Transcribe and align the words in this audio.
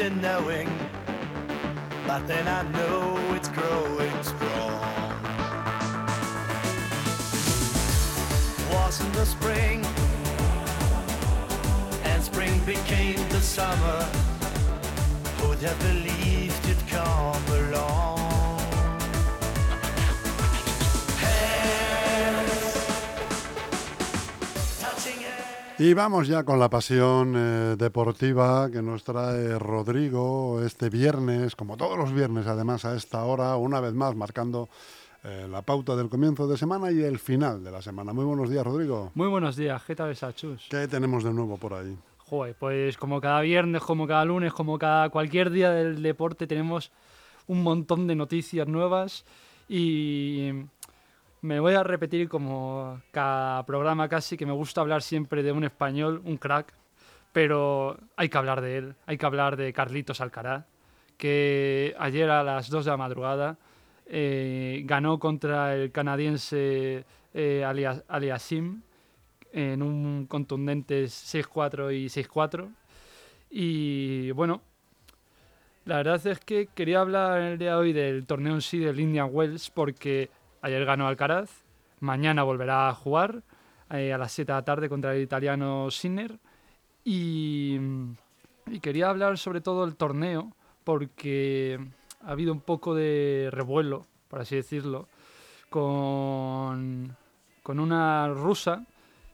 to 0.00 0.08
knowing, 0.08 0.66
but 2.06 2.26
then 2.26 2.48
I 2.48 2.62
know 2.72 3.18
it's 3.34 3.50
growing 3.50 4.22
strong. 4.22 5.12
Wasn't 8.72 9.12
the 9.12 9.26
spring, 9.26 9.84
and 12.04 12.22
spring 12.22 12.58
became 12.64 13.18
the 13.28 13.42
summer. 13.42 14.00
Who'd 15.36 15.58
have 15.68 15.78
believed 15.80 16.64
it'd 16.70 16.88
come 16.88 17.44
Y 25.80 25.94
vamos 25.94 26.28
ya 26.28 26.44
con 26.44 26.60
la 26.60 26.68
pasión 26.68 27.32
eh, 27.34 27.74
deportiva 27.78 28.70
que 28.70 28.82
nos 28.82 29.02
trae 29.02 29.58
Rodrigo 29.58 30.62
este 30.62 30.90
viernes, 30.90 31.56
como 31.56 31.78
todos 31.78 31.96
los 31.96 32.12
viernes 32.12 32.46
además 32.46 32.84
a 32.84 32.94
esta 32.94 33.24
hora, 33.24 33.56
una 33.56 33.80
vez 33.80 33.94
más 33.94 34.14
marcando 34.14 34.68
eh, 35.24 35.48
la 35.50 35.62
pauta 35.62 35.96
del 35.96 36.10
comienzo 36.10 36.46
de 36.46 36.58
semana 36.58 36.92
y 36.92 37.00
el 37.00 37.18
final 37.18 37.64
de 37.64 37.70
la 37.70 37.80
semana. 37.80 38.12
Muy 38.12 38.26
buenos 38.26 38.50
días, 38.50 38.62
Rodrigo. 38.62 39.10
Muy 39.14 39.28
buenos 39.28 39.56
días, 39.56 39.82
¿qué 39.86 39.96
tal 39.96 40.10
esa 40.10 40.34
chus? 40.34 40.66
¿Qué 40.68 40.86
tenemos 40.86 41.24
de 41.24 41.32
nuevo 41.32 41.56
por 41.56 41.72
ahí? 41.72 41.96
Joder, 42.18 42.54
pues 42.58 42.98
como 42.98 43.18
cada 43.18 43.40
viernes, 43.40 43.80
como 43.80 44.06
cada 44.06 44.26
lunes, 44.26 44.52
como 44.52 44.78
cada 44.78 45.08
cualquier 45.08 45.48
día 45.48 45.70
del 45.70 46.02
deporte 46.02 46.46
tenemos 46.46 46.92
un 47.46 47.62
montón 47.62 48.06
de 48.06 48.16
noticias 48.16 48.68
nuevas 48.68 49.24
y 49.66 50.50
me 51.42 51.60
voy 51.60 51.74
a 51.74 51.82
repetir 51.82 52.28
como 52.28 53.00
cada 53.10 53.64
programa 53.64 54.08
casi 54.08 54.36
que 54.36 54.46
me 54.46 54.52
gusta 54.52 54.80
hablar 54.80 55.02
siempre 55.02 55.42
de 55.42 55.52
un 55.52 55.64
español, 55.64 56.20
un 56.24 56.36
crack, 56.36 56.72
pero 57.32 57.98
hay 58.16 58.28
que 58.28 58.38
hablar 58.38 58.60
de 58.60 58.78
él, 58.78 58.94
hay 59.06 59.16
que 59.16 59.26
hablar 59.26 59.56
de 59.56 59.72
Carlitos 59.72 60.20
Alcaraz, 60.20 60.64
que 61.16 61.94
ayer 61.98 62.28
a 62.30 62.42
las 62.42 62.68
2 62.68 62.84
de 62.84 62.90
la 62.90 62.96
madrugada 62.96 63.58
eh, 64.06 64.82
ganó 64.84 65.18
contra 65.18 65.74
el 65.74 65.92
canadiense 65.92 67.04
eh, 67.32 67.64
en 69.52 69.82
un 69.82 70.26
contundente 70.26 71.04
6-4 71.04 71.94
y 71.96 72.06
6-4. 72.06 72.68
Y 73.50 74.30
bueno, 74.32 74.60
la 75.84 75.96
verdad 75.96 76.24
es 76.26 76.40
que 76.40 76.68
quería 76.74 77.00
hablar 77.00 77.40
el 77.40 77.58
día 77.58 77.70
de 77.70 77.76
hoy 77.76 77.92
del 77.92 78.26
torneo 78.26 78.54
en 78.54 78.60
sí 78.60 78.78
del 78.78 79.00
Indian 79.00 79.28
Wells 79.32 79.70
porque 79.70 80.30
ayer 80.62 80.84
ganó 80.84 81.06
Alcaraz, 81.08 81.50
mañana 82.00 82.42
volverá 82.42 82.88
a 82.88 82.94
jugar 82.94 83.42
eh, 83.90 84.12
a 84.12 84.18
las 84.18 84.32
7 84.32 84.50
de 84.50 84.58
la 84.58 84.64
tarde 84.64 84.88
contra 84.88 85.14
el 85.14 85.22
italiano 85.22 85.90
Sinner. 85.90 86.38
Y, 87.04 87.78
quería 88.82 89.10
hablar 89.10 89.38
sobre 89.38 89.60
todo 89.60 89.84
del 89.84 89.96
torneo 89.96 90.52
porque 90.84 91.78
ha 92.24 92.30
habido 92.30 92.52
un 92.52 92.60
poco 92.60 92.94
de 92.94 93.48
revuelo, 93.50 94.06
por 94.28 94.40
así 94.40 94.56
decirlo, 94.56 95.08
con, 95.70 97.16
con 97.62 97.80
una 97.80 98.28
rusa 98.28 98.84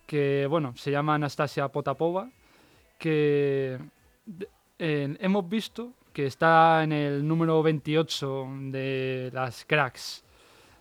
que, 0.06 0.46
bueno, 0.48 0.74
se 0.76 0.90
llama 0.90 1.16
Anastasia 1.16 1.68
Potapova, 1.68 2.30
que 2.98 3.78
hemos 4.78 5.48
visto 5.48 5.92
que 6.12 6.26
está 6.26 6.82
en 6.82 6.92
el 6.92 7.26
número 7.26 7.62
28 7.62 8.48
de 8.70 9.30
las 9.34 9.66
cracks 9.66 10.24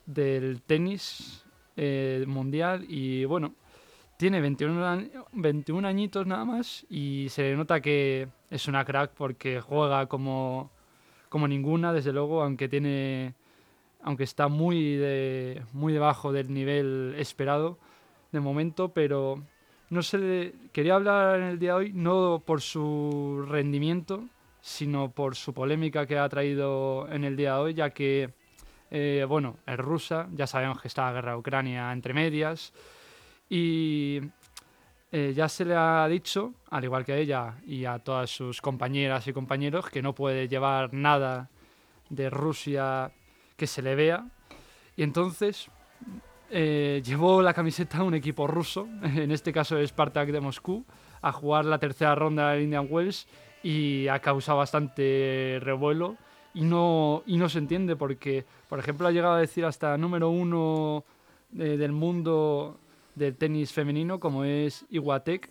del 0.06 0.62
tenis 0.62 1.44
eh, 1.78 2.24
mundial 2.28 2.86
y, 2.88 3.26
bueno, 3.26 3.54
tiene 4.18 4.40
21, 4.42 4.86
añi- 4.86 5.12
21 5.34 5.88
añitos 5.88 6.26
nada 6.26 6.46
más 6.46 6.86
y 6.90 7.28
se 7.30 7.44
le 7.44 7.56
nota 7.58 7.82
que 7.82 8.28
es 8.50 8.68
una 8.68 8.86
crack 8.86 9.12
porque 9.16 9.60
juega 9.62 10.06
como, 10.08 10.72
como 11.30 11.48
ninguna, 11.48 11.92
desde 11.92 12.14
luego, 12.14 12.42
aunque 12.44 12.70
tiene 12.70 13.34
aunque 14.08 14.24
está 14.24 14.48
muy 14.48 14.96
de, 14.98 15.64
muy 15.74 15.92
debajo 15.92 16.32
del 16.32 16.54
nivel 16.54 17.16
esperado 17.18 17.80
de 18.32 18.40
momento, 18.40 18.90
pero 18.90 19.42
no 19.90 20.04
se 20.04 20.18
le- 20.20 20.54
quería 20.72 20.94
hablar 20.96 21.40
en 21.40 21.48
el 21.48 21.58
día 21.60 21.72
de 21.72 21.78
hoy 21.78 21.92
no 21.94 22.42
por 22.46 22.62
su 22.62 23.44
rendimiento, 23.50 24.24
sino 24.62 25.10
por 25.10 25.36
su 25.36 25.54
polémica 25.54 26.06
que 26.06 26.20
ha 26.20 26.30
traído 26.30 27.08
en 27.12 27.24
el 27.24 27.36
día 27.36 27.56
de 27.56 27.60
hoy, 27.60 27.74
ya 27.74 27.90
que 27.90 28.30
eh, 28.92 29.26
bueno, 29.28 29.58
es 29.66 29.78
rusa, 29.78 30.28
ya 30.34 30.48
sabemos 30.48 30.82
que 30.82 30.88
está 30.88 31.06
la 31.06 31.14
guerra 31.14 31.32
de 31.32 31.38
Ucrania 31.38 31.92
entre 31.92 32.14
medias 32.14 32.74
y 33.50 34.22
eh, 35.12 35.34
ya 35.36 35.48
se 35.48 35.66
le 35.66 35.76
ha 35.76 36.08
dicho, 36.08 36.54
al 36.70 36.84
igual 36.84 37.06
que 37.06 37.14
a 37.14 37.18
ella 37.18 37.56
y 37.66 37.86
a 37.86 38.00
todas 38.00 38.30
sus 38.30 38.62
compañeras 38.62 39.28
y 39.28 39.34
compañeros, 39.34 39.90
que 39.90 40.02
no 40.02 40.14
puede 40.14 40.48
llevar 40.48 40.94
nada 40.94 41.50
de 42.10 42.30
Rusia 42.30 43.12
que 43.56 43.68
se 43.68 43.82
le 43.82 43.96
vea. 43.96 44.28
Y 44.98 45.04
entonces 45.04 45.70
eh, 46.50 47.02
llevó 47.04 47.42
la 47.42 47.54
camiseta 47.54 48.00
a 48.00 48.04
un 48.04 48.14
equipo 48.14 48.48
ruso, 48.48 48.88
en 49.04 49.32
este 49.32 49.54
caso 49.54 49.78
el 49.78 49.88
Spartak 49.88 50.30
de 50.30 50.42
Moscú, 50.42 50.86
a 51.22 51.32
jugar 51.32 51.66
la 51.66 51.80
tercera 51.80 52.14
ronda 52.16 52.52
del 52.52 52.64
Indian 52.64 52.88
Wells 52.90 53.28
y 53.64 54.08
ha 54.08 54.20
causado 54.20 54.60
bastante 54.60 55.60
revuelo. 55.62 56.18
Y 56.56 56.62
no, 56.62 57.22
y 57.28 57.38
no 57.38 57.50
se 57.50 57.60
entiende 57.60 57.96
porque, 57.96 58.46
por 58.68 58.80
ejemplo, 58.80 59.08
ha 59.08 59.12
llegado 59.12 59.36
a 59.36 59.40
decir 59.40 59.66
hasta 59.66 59.98
número 59.98 60.30
uno 60.30 61.04
eh, 61.58 61.78
del 61.78 61.92
mundo 61.92 62.80
del 63.14 63.36
tenis 63.36 63.72
femenino, 63.72 64.20
como 64.20 64.44
es 64.44 64.86
Iguatec, 64.90 65.50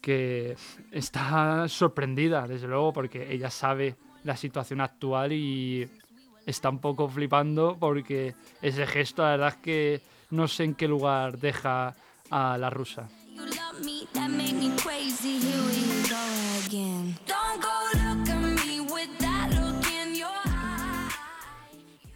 que 0.00 0.56
está 0.92 1.68
sorprendida, 1.68 2.46
desde 2.46 2.66
luego, 2.68 2.92
porque 2.92 3.32
ella 3.32 3.50
sabe 3.50 3.96
la 4.24 4.36
situación 4.36 4.80
actual 4.80 5.32
y 5.32 5.88
está 6.46 6.70
un 6.70 6.78
poco 6.78 7.08
flipando 7.08 7.76
porque 7.78 8.34
ese 8.62 8.86
gesto, 8.86 9.22
la 9.22 9.30
verdad 9.30 9.48
es 9.48 9.56
que 9.56 10.00
no 10.30 10.48
sé 10.48 10.64
en 10.64 10.74
qué 10.74 10.88
lugar 10.88 11.38
deja 11.38 11.94
a 12.30 12.58
la 12.58 12.70
rusa. 12.70 13.08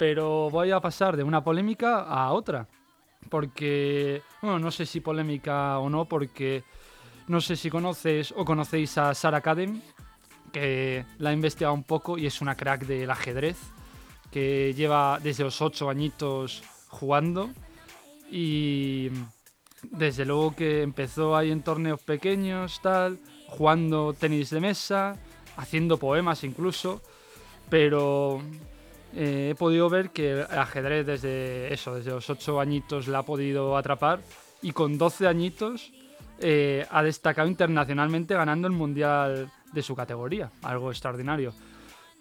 Pero 0.01 0.49
voy 0.49 0.71
a 0.71 0.81
pasar 0.81 1.15
de 1.15 1.23
una 1.23 1.45
polémica 1.45 2.01
a 2.05 2.33
otra. 2.33 2.67
Porque, 3.29 4.23
bueno, 4.41 4.59
no 4.59 4.71
sé 4.71 4.87
si 4.87 5.01
polémica 5.01 5.79
o 5.79 5.91
no, 5.91 6.07
porque 6.07 6.65
no 7.29 7.43
sé 7.43 7.55
si 7.55 7.69
conoces 7.69 8.33
o 8.35 8.47
conocéis 8.47 8.97
a 8.97 9.13
Sarah 9.13 9.43
Cadem, 9.43 9.83
que 10.55 11.05
la 11.19 11.33
he 11.33 11.35
investigado 11.35 11.75
un 11.75 11.83
poco 11.83 12.17
y 12.17 12.25
es 12.25 12.41
una 12.41 12.55
crack 12.55 12.87
del 12.87 13.11
ajedrez, 13.11 13.59
que 14.31 14.73
lleva 14.73 15.19
desde 15.23 15.45
los 15.45 15.61
8 15.61 15.91
añitos 15.91 16.63
jugando 16.89 17.51
y 18.31 19.11
desde 19.83 20.25
luego 20.25 20.57
que 20.57 20.81
empezó 20.81 21.37
ahí 21.37 21.51
en 21.51 21.63
torneos 21.63 22.01
pequeños, 22.01 22.81
tal, 22.81 23.19
jugando 23.49 24.15
tenis 24.15 24.49
de 24.49 24.61
mesa, 24.61 25.19
haciendo 25.59 25.99
poemas 25.99 26.43
incluso, 26.43 27.03
pero 27.69 28.41
eh, 29.15 29.51
he 29.51 29.55
podido 29.55 29.89
ver 29.89 30.11
que 30.11 30.33
el 30.33 30.59
ajedrez 30.59 31.07
desde 31.07 31.73
eso, 31.73 31.95
desde 31.95 32.11
los 32.11 32.29
8 32.31 32.61
añitos 32.61 33.09
la 33.09 33.19
ha 33.19 33.23
podido 33.25 33.77
atrapar 33.77 34.21
y 34.63 34.73
con 34.73 34.99
12 34.99 35.27
añitos 35.27 35.93
eh, 36.39 36.87
ha 36.91 37.03
destacado 37.03 37.49
internacionalmente 37.49 38.35
ganando 38.35 38.69
el 38.69 38.73
mundial 38.73 39.51
de 39.73 39.83
su 39.83 39.95
categoría, 39.95 40.51
algo 40.63 40.91
extraordinario. 40.91 41.53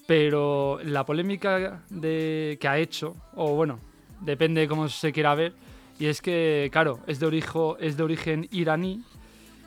Pero 0.07 0.79
la 0.83 1.05
polémica 1.05 1.83
de, 1.89 2.57
que 2.59 2.67
ha 2.67 2.77
hecho, 2.77 3.15
o 3.35 3.53
bueno, 3.55 3.79
depende 4.21 4.61
de 4.61 4.67
cómo 4.67 4.89
se 4.89 5.11
quiera 5.11 5.35
ver, 5.35 5.53
y 5.99 6.07
es 6.07 6.21
que, 6.21 6.69
claro, 6.71 6.99
es 7.07 7.19
de, 7.19 7.43
es 7.79 7.97
de 7.97 8.03
origen 8.03 8.47
iraní 8.51 9.03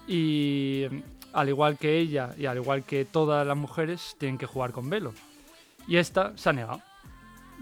y 0.09 0.87
al 1.33 1.49
igual 1.49 1.79
que 1.79 1.99
ella 1.99 2.35
y 2.37 2.47
al 2.47 2.57
igual 2.57 2.85
que 2.85 3.05
todas 3.05 3.47
las 3.47 3.57
mujeres, 3.57 4.17
tienen 4.19 4.39
que 4.39 4.47
jugar 4.47 4.73
con 4.73 4.91
velo. 4.91 5.13
Y 5.87 5.97
esta 5.97 6.37
se 6.37 6.51
ha 6.51 6.53
negado. 6.53 6.81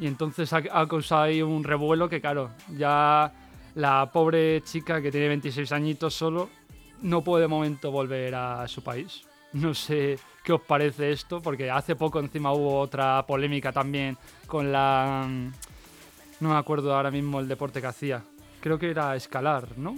Y 0.00 0.06
entonces 0.06 0.52
ha, 0.52 0.62
ha 0.72 0.88
causado 0.88 1.22
ahí 1.22 1.42
un 1.42 1.62
revuelo 1.62 2.08
que, 2.08 2.20
claro, 2.20 2.50
ya 2.76 3.32
la 3.74 4.10
pobre 4.12 4.62
chica 4.62 5.00
que 5.00 5.12
tiene 5.12 5.28
26 5.28 5.70
añitos 5.72 6.14
solo 6.14 6.48
no 7.02 7.22
puede 7.22 7.42
de 7.42 7.48
momento 7.48 7.90
volver 7.90 8.34
a 8.34 8.66
su 8.66 8.82
país. 8.82 9.22
No 9.52 9.74
sé 9.74 10.18
qué 10.44 10.52
os 10.52 10.60
parece 10.62 11.12
esto, 11.12 11.40
porque 11.42 11.70
hace 11.70 11.96
poco 11.96 12.18
encima 12.20 12.52
hubo 12.52 12.78
otra 12.78 13.24
polémica 13.26 13.72
también 13.72 14.16
con 14.46 14.72
la... 14.72 15.26
mm, 15.28 15.52
No 16.40 16.48
me 16.50 16.56
acuerdo 16.56 16.94
ahora 16.94 17.10
mismo 17.10 17.40
el 17.40 17.48
deporte 17.48 17.80
que 17.80 17.86
hacía. 17.86 18.22
Creo 18.60 18.78
que 18.78 18.90
era 18.90 19.14
escalar, 19.16 19.76
¿no? 19.76 19.96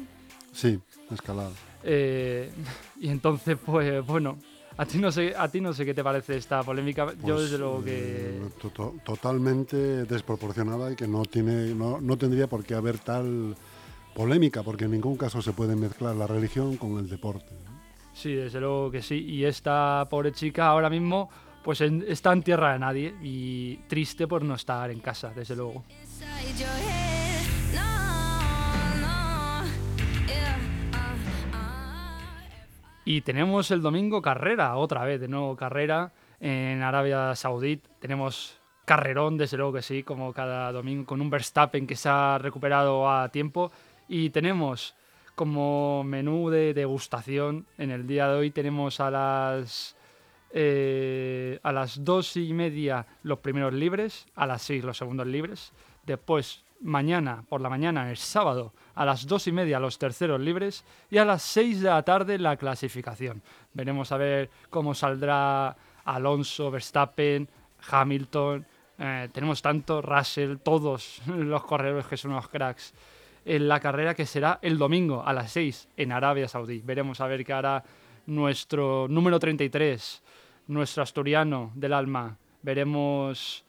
Sí, 0.52 0.78
escalar. 1.10 1.50
Eh, 1.84 2.52
y 3.00 3.08
entonces, 3.08 3.56
pues 3.64 4.04
bueno, 4.06 4.38
a 4.76 4.86
ti 4.86 4.98
no 4.98 5.10
sé, 5.12 5.34
a 5.36 5.48
ti 5.48 5.60
no 5.60 5.72
sé 5.72 5.84
qué 5.84 5.94
te 5.94 6.02
parece 6.02 6.36
esta 6.36 6.62
polémica. 6.62 7.12
Yo 7.24 7.34
Pues, 7.34 7.42
desde 7.44 7.58
luego 7.58 7.84
que 7.84 8.36
eh, 8.38 8.40
to- 8.60 8.70
to- 8.70 8.94
totalmente 9.04 9.76
desproporcionada 10.04 10.90
y 10.92 10.96
que 10.96 11.06
no 11.06 11.22
tiene 11.24 11.74
no, 11.74 12.00
no 12.00 12.16
tendría 12.16 12.46
por 12.46 12.64
qué 12.64 12.74
haber 12.74 12.98
tal 12.98 13.56
polémica 14.14 14.62
porque 14.62 14.84
en 14.84 14.90
ningún 14.92 15.16
caso 15.16 15.40
se 15.42 15.52
puede 15.52 15.74
mezclar 15.76 16.14
la 16.16 16.26
religión 16.26 16.76
con 16.76 16.98
el 16.98 17.08
deporte 17.08 17.54
Sí, 18.14 18.34
desde 18.34 18.60
luego 18.60 18.90
que 18.90 19.00
sí. 19.00 19.14
Y 19.24 19.44
esta 19.46 20.06
pobre 20.10 20.32
chica 20.32 20.66
ahora 20.66 20.90
mismo 20.90 21.30
pues 21.64 21.80
en- 21.80 22.04
está 22.06 22.32
en 22.32 22.42
tierra 22.42 22.72
de 22.74 22.78
nadie 22.78 23.14
y 23.22 23.76
triste 23.88 24.26
por 24.26 24.42
no 24.44 24.54
estar 24.56 24.90
en 24.90 24.98
casa, 25.00 25.32
desde 25.34 25.54
luego. 25.56 25.84
Y 33.04 33.22
tenemos 33.22 33.70
el 33.70 33.82
domingo 33.82 34.22
carrera, 34.22 34.76
otra 34.76 35.04
vez, 35.04 35.20
de 35.20 35.28
nuevo 35.28 35.56
carrera 35.56 36.12
en 36.40 36.82
Arabia 36.82 37.34
Saudí. 37.34 37.80
Tenemos 37.98 38.60
carrerón, 38.84 39.36
desde 39.36 39.56
luego 39.56 39.72
que 39.72 39.82
sí, 39.82 40.02
como 40.02 40.32
cada 40.32 40.70
domingo, 40.70 41.06
con 41.06 41.20
un 41.20 41.30
Verstappen 41.30 41.86
que 41.86 41.96
se 41.96 42.08
ha 42.08 42.38
recuperado 42.38 43.10
a 43.10 43.28
tiempo. 43.30 43.72
Y 44.08 44.30
tenemos 44.30 44.94
como 45.34 46.04
menú 46.04 46.50
de 46.50 46.74
degustación 46.74 47.66
en 47.78 47.90
el 47.90 48.06
día 48.06 48.28
de 48.28 48.34
hoy, 48.34 48.50
tenemos 48.50 49.00
a 49.00 49.10
las, 49.10 49.96
eh, 50.52 51.58
a 51.62 51.72
las 51.72 52.04
dos 52.04 52.36
y 52.36 52.52
media 52.52 53.06
los 53.22 53.38
primeros 53.38 53.72
libres, 53.72 54.26
a 54.34 54.46
las 54.46 54.62
seis 54.62 54.84
los 54.84 54.98
segundos 54.98 55.26
libres. 55.26 55.72
Después, 56.04 56.64
mañana, 56.82 57.44
por 57.48 57.60
la 57.60 57.68
mañana, 57.68 58.10
el 58.10 58.16
sábado, 58.16 58.72
a 58.94 59.04
las 59.04 59.26
dos 59.26 59.46
y 59.46 59.52
media 59.52 59.80
los 59.80 59.98
terceros 59.98 60.40
libres 60.40 60.84
y 61.10 61.18
a 61.18 61.24
las 61.24 61.42
seis 61.42 61.80
de 61.80 61.88
la 61.88 62.02
tarde 62.02 62.38
la 62.38 62.56
clasificación. 62.56 63.42
Veremos 63.72 64.12
a 64.12 64.16
ver 64.16 64.50
cómo 64.70 64.94
saldrá 64.94 65.76
Alonso, 66.04 66.70
Verstappen, 66.70 67.48
Hamilton. 67.90 68.66
eh, 68.98 69.28
tenemos 69.32 69.62
tanto 69.62 70.02
Russell, 70.02 70.56
todos 70.58 71.22
los 71.26 71.64
corredores 71.64 72.06
que 72.06 72.16
son 72.16 72.32
unos 72.32 72.48
cracks 72.48 72.92
en 73.44 73.68
la 73.68 73.80
carrera 73.80 74.14
que 74.14 74.26
será 74.26 74.58
el 74.62 74.78
domingo 74.78 75.22
a 75.24 75.32
las 75.32 75.52
6 75.52 75.88
en 75.96 76.12
Arabia 76.12 76.48
Saudí. 76.48 76.80
Veremos 76.84 77.20
a 77.20 77.26
ver 77.26 77.44
qué 77.44 77.52
hará 77.52 77.82
nuestro 78.26 79.08
número 79.08 79.38
33, 79.38 80.22
nuestro 80.68 81.02
asturiano 81.02 81.72
del 81.74 81.92
alma. 81.92 82.36
Veremos 82.62 83.64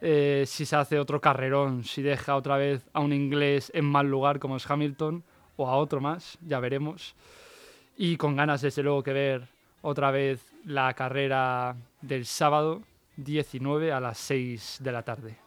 eh, 0.00 0.44
si 0.46 0.66
se 0.66 0.76
hace 0.76 0.98
otro 0.98 1.20
carrerón, 1.20 1.84
si 1.84 2.02
deja 2.02 2.36
otra 2.36 2.56
vez 2.56 2.86
a 2.92 3.00
un 3.00 3.12
inglés 3.12 3.70
en 3.74 3.84
mal 3.84 4.06
lugar 4.08 4.38
como 4.38 4.56
es 4.56 4.70
Hamilton 4.70 5.24
o 5.56 5.68
a 5.68 5.76
otro 5.76 6.00
más, 6.00 6.38
ya 6.46 6.60
veremos. 6.60 7.14
Y 7.96 8.16
con 8.16 8.36
ganas 8.36 8.60
desde 8.60 8.82
luego 8.82 9.02
que 9.02 9.12
ver 9.12 9.48
otra 9.82 10.10
vez 10.10 10.52
la 10.64 10.92
carrera 10.94 11.76
del 12.02 12.26
sábado 12.26 12.82
19 13.16 13.92
a 13.92 14.00
las 14.00 14.18
6 14.18 14.78
de 14.80 14.92
la 14.92 15.02
tarde. 15.02 15.38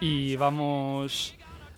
Y 0.00 0.36
vamos 0.36 1.34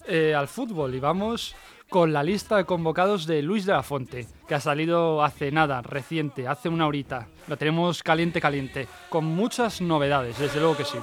eh, 0.07 0.35
al 0.35 0.49
fútbol 0.49 0.95
y 0.95 1.01
vamos 1.01 1.55
con 1.89 2.13
la 2.13 2.23
lista 2.23 2.57
de 2.57 2.65
convocados 2.65 3.27
de 3.27 3.43
Luis 3.43 3.67
de 3.67 3.73
la 3.73 3.83
Fonte, 3.83 4.27
que 4.49 4.55
ha 4.55 4.61
salido 4.61 5.23
hace 5.23 5.51
nada, 5.53 5.83
reciente, 5.83 6.49
hace 6.49 6.69
una 6.69 6.87
horita. 6.87 7.29
Lo 7.49 7.57
tenemos 7.59 8.03
caliente, 8.03 8.41
caliente, 8.41 8.89
con 9.11 9.25
muchas 9.27 9.81
novedades, 9.83 10.39
desde 10.39 10.59
luego 10.61 10.77
que 10.77 10.85
sí. 10.85 10.97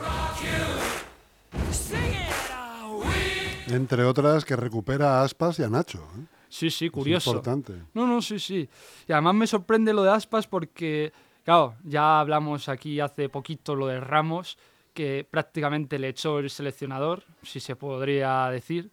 Entre 3.67 4.03
otras 4.03 4.45
que 4.45 4.55
recupera 4.55 5.19
a 5.19 5.23
Aspas 5.23 5.59
y 5.59 5.63
a 5.63 5.69
Nacho. 5.69 5.99
¿eh? 6.17 6.23
Sí, 6.49 6.71
sí, 6.71 6.85
Es 6.87 6.91
curioso. 6.91 7.29
importante. 7.31 7.73
No, 7.93 8.07
no, 8.07 8.21
sí, 8.21 8.39
sí. 8.39 8.67
Y 9.07 9.11
además 9.11 9.35
me 9.35 9.45
sorprende 9.45 9.93
lo 9.93 10.01
de 10.01 10.09
Aspas 10.09 10.47
porque, 10.47 11.13
claro, 11.43 11.75
ya 11.83 12.19
hablamos 12.19 12.67
aquí 12.67 12.99
hace 12.99 13.29
poquito 13.29 13.75
lo 13.75 13.85
de 13.85 13.99
Ramos, 13.99 14.57
que 14.99 15.25
prácticamente 15.31 15.97
le 15.97 16.09
echó 16.09 16.39
el 16.39 16.49
seleccionador, 16.49 17.23
si 17.41 17.61
se 17.61 17.77
podría 17.77 18.49
decir. 18.49 18.91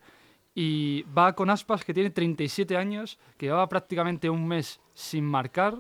Y 0.55 1.03
va 1.03 1.33
con 1.33 1.51
Aspas, 1.51 1.85
que 1.85 1.93
tiene 1.93 2.11
37 2.11 2.77
años, 2.77 3.19
que 3.37 3.47
lleva 3.47 3.69
prácticamente 3.69 4.31
un 4.31 4.47
mes 4.47 4.79
sin 4.95 5.25
marcar, 5.25 5.75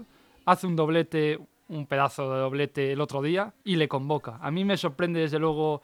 hace 0.44 0.66
un 0.66 0.74
doblete, 0.74 1.38
un 1.68 1.86
pedazo 1.86 2.28
de 2.34 2.40
doblete 2.40 2.90
el 2.90 3.00
otro 3.00 3.22
día 3.22 3.54
y 3.62 3.76
le 3.76 3.86
convoca. 3.86 4.40
A 4.42 4.50
mí 4.50 4.64
me 4.64 4.76
sorprende 4.76 5.20
desde 5.20 5.38
luego 5.38 5.80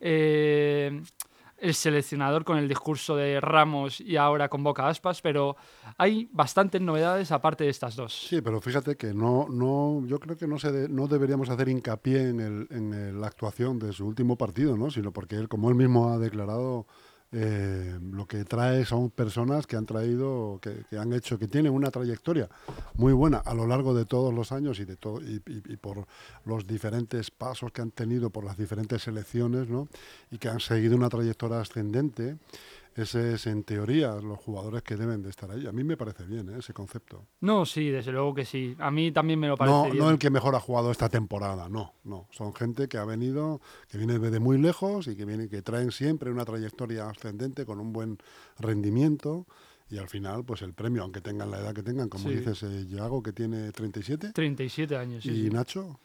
eh, 0.00 1.00
el 1.64 1.74
seleccionador 1.74 2.44
con 2.44 2.58
el 2.58 2.68
discurso 2.68 3.16
de 3.16 3.40
Ramos 3.40 4.00
y 4.00 4.16
ahora 4.16 4.48
convoca 4.48 4.84
a 4.84 4.90
Aspas, 4.90 5.22
pero 5.22 5.56
hay 5.96 6.28
bastantes 6.32 6.80
novedades 6.82 7.32
aparte 7.32 7.64
de 7.64 7.70
estas 7.70 7.96
dos. 7.96 8.26
Sí, 8.28 8.40
pero 8.42 8.60
fíjate 8.60 8.96
que 8.96 9.14
no, 9.14 9.46
no, 9.48 10.02
yo 10.06 10.20
creo 10.20 10.36
que 10.36 10.46
no 10.46 10.58
se 10.58 10.70
de- 10.72 10.88
no 10.88 11.06
deberíamos 11.08 11.48
hacer 11.48 11.68
hincapié 11.68 12.28
en, 12.28 12.40
el, 12.40 12.66
en 12.70 12.92
el- 12.92 13.20
la 13.20 13.28
actuación 13.28 13.78
de 13.78 13.92
su 13.92 14.06
último 14.06 14.36
partido, 14.36 14.76
¿no? 14.76 14.90
Sino 14.90 15.10
porque 15.12 15.36
él, 15.36 15.48
como 15.48 15.68
él 15.70 15.74
mismo 15.74 16.10
ha 16.10 16.18
declarado, 16.18 16.86
eh, 17.36 17.98
lo 18.12 18.26
que 18.26 18.44
trae 18.44 18.84
son 18.84 19.10
personas 19.10 19.66
que 19.66 19.74
han 19.74 19.86
traído, 19.86 20.60
que, 20.62 20.96
han 20.96 21.12
hecho, 21.12 21.36
que 21.36 21.48
tienen 21.48 21.72
una 21.72 21.90
trayectoria 21.90 22.48
muy 22.94 23.12
buena 23.12 23.38
a 23.38 23.54
lo 23.54 23.66
largo 23.66 23.92
de 23.92 24.04
todos 24.04 24.32
los 24.32 24.52
años 24.52 24.78
y 24.78 24.84
de 24.84 24.94
todo 24.94 25.20
y 25.20 25.40
por 25.76 26.06
los 26.44 26.64
diferentes 26.64 27.32
pasos 27.32 27.72
que 27.72 27.82
han 27.82 27.90
tenido 27.90 28.30
por 28.30 28.44
las 28.44 28.56
diferentes 28.56 29.02
selecciones, 29.02 29.68
¿no? 29.68 29.88
Y 30.30 30.38
que 30.38 30.48
han 30.48 30.60
seguido 30.60 30.94
una 30.94 31.08
trayectoria 31.08 31.60
ascendente. 31.60 32.36
Ese 32.96 33.34
es, 33.34 33.46
en 33.48 33.64
teoría, 33.64 34.14
los 34.16 34.38
jugadores 34.38 34.82
que 34.82 34.94
deben 34.96 35.20
de 35.20 35.28
estar 35.30 35.50
ahí. 35.50 35.66
A 35.66 35.72
mí 35.72 35.82
me 35.82 35.96
parece 35.96 36.24
bien 36.24 36.48
¿eh? 36.48 36.58
ese 36.60 36.72
concepto. 36.72 37.26
No, 37.40 37.66
sí, 37.66 37.88
desde 37.90 38.12
luego 38.12 38.32
que 38.34 38.44
sí. 38.44 38.76
A 38.78 38.90
mí 38.92 39.10
también 39.10 39.40
me 39.40 39.48
lo 39.48 39.56
parece 39.56 39.74
No, 39.76 39.84
bien. 39.84 39.98
no 39.98 40.10
el 40.10 40.18
que 40.18 40.30
mejor 40.30 40.54
ha 40.54 40.60
jugado 40.60 40.92
esta 40.92 41.08
temporada, 41.08 41.68
no, 41.68 41.92
no. 42.04 42.28
Son 42.30 42.54
gente 42.54 42.86
que 42.86 42.96
ha 42.96 43.04
venido, 43.04 43.60
que 43.90 43.98
viene 43.98 44.18
de 44.20 44.38
muy 44.38 44.58
lejos 44.58 45.08
y 45.08 45.16
que 45.16 45.24
viene, 45.24 45.48
que 45.48 45.60
traen 45.60 45.90
siempre 45.90 46.30
una 46.30 46.44
trayectoria 46.44 47.08
ascendente 47.08 47.66
con 47.66 47.80
un 47.80 47.92
buen 47.92 48.18
rendimiento 48.60 49.46
y 49.90 49.98
al 49.98 50.08
final, 50.08 50.44
pues 50.44 50.62
el 50.62 50.72
premio, 50.72 51.02
aunque 51.02 51.20
tengan 51.20 51.50
la 51.50 51.58
edad 51.58 51.74
que 51.74 51.82
tengan, 51.82 52.08
como 52.08 52.28
Sí. 52.28 52.36
dices, 52.36 52.62
eh, 52.62 52.86
Yago, 52.88 53.22
que 53.22 53.32
tiene 53.32 53.70
37 53.72 54.30
37 54.32 54.96
años, 54.96 55.22
sí. 55.24 55.30
y 55.30 55.42
sí. 55.44 55.50
Nacho, 55.50 55.98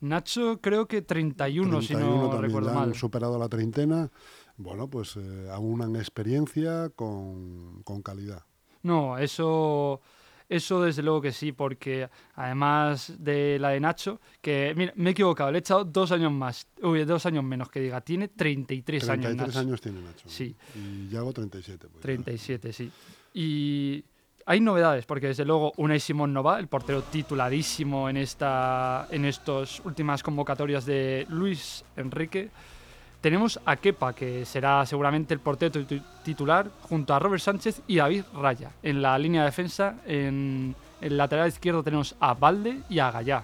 Nacho 0.00 0.60
creo 0.60 0.86
que 0.86 1.02
31, 1.02 1.82
si 1.82 1.88
31 1.88 2.16
no 2.16 2.22
también 2.30 2.42
recuerdo 2.42 2.68
ya 2.72 2.80
han 2.82 2.88
mal. 2.90 2.94
superado 2.94 3.38
la 3.38 3.48
treintena. 3.48 4.10
Bueno, 4.58 4.88
pues 4.88 5.16
eh, 5.16 5.48
aunan 5.50 5.96
experiencia 5.96 6.90
con, 6.90 7.82
con 7.84 8.02
calidad. 8.02 8.42
No, 8.82 9.16
eso, 9.16 10.00
eso 10.48 10.82
desde 10.82 11.02
luego 11.02 11.20
que 11.20 11.32
sí, 11.32 11.52
porque 11.52 12.08
además 12.34 13.14
de 13.18 13.58
la 13.60 13.70
de 13.70 13.80
Nacho, 13.80 14.20
que 14.40 14.74
mira, 14.76 14.92
me 14.96 15.10
he 15.10 15.12
equivocado, 15.12 15.52
le 15.52 15.58
he 15.58 15.60
echado 15.60 15.84
dos 15.84 16.10
años 16.10 16.32
más, 16.32 16.66
uy, 16.82 17.04
dos 17.04 17.24
años 17.26 17.44
menos 17.44 17.70
que 17.70 17.80
diga, 17.80 18.00
tiene 18.00 18.28
33, 18.28 19.04
33 19.04 19.08
años 19.08 19.36
Nacho. 19.36 19.58
años 19.60 19.80
tiene 19.80 20.00
Nacho. 20.02 20.28
Sí. 20.28 20.56
Y 20.74 21.08
Yago 21.08 21.32
37. 21.32 21.86
Pues, 21.88 21.94
ya. 21.94 22.00
37, 22.00 22.72
sí. 22.72 22.90
Y 23.34 24.04
hay 24.44 24.60
novedades, 24.60 25.06
porque 25.06 25.28
desde 25.28 25.44
luego 25.44 25.72
Unai 25.76 26.00
Simón 26.00 26.32
no 26.32 26.42
va, 26.42 26.58
el 26.58 26.66
portero 26.66 27.02
tituladísimo 27.02 28.08
en, 28.08 28.16
esta, 28.16 29.06
en 29.10 29.24
estas 29.24 29.80
últimas 29.84 30.22
convocatorias 30.22 30.84
de 30.84 31.26
Luis 31.28 31.84
Enrique. 31.96 32.50
Tenemos 33.20 33.58
a 33.64 33.76
Kepa, 33.76 34.12
que 34.12 34.44
será 34.44 34.86
seguramente 34.86 35.34
el 35.34 35.40
portero 35.40 35.72
titu- 35.72 36.02
titular, 36.22 36.70
junto 36.82 37.12
a 37.14 37.18
Robert 37.18 37.42
Sánchez 37.42 37.82
y 37.88 37.96
David 37.96 38.24
Raya. 38.32 38.70
En 38.82 39.02
la 39.02 39.18
línea 39.18 39.42
de 39.42 39.46
defensa, 39.46 39.96
en 40.06 40.76
el 41.00 41.16
lateral 41.16 41.48
izquierdo 41.48 41.82
tenemos 41.82 42.14
a 42.20 42.34
Valde 42.34 42.80
y 42.88 43.00
a 43.00 43.10
Gallá. 43.10 43.42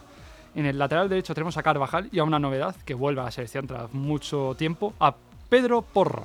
En 0.54 0.66
el 0.66 0.78
lateral 0.78 1.08
derecho 1.08 1.34
tenemos 1.34 1.56
a 1.56 1.62
Carvajal 1.64 2.08
y 2.12 2.20
a 2.20 2.24
una 2.24 2.38
novedad 2.38 2.76
que 2.84 2.94
vuelve 2.94 3.20
a 3.20 3.24
la 3.24 3.30
selección 3.32 3.66
tras 3.66 3.92
mucho 3.92 4.54
tiempo, 4.56 4.94
a 5.00 5.16
Pedro 5.48 5.82
Porro. 5.82 6.24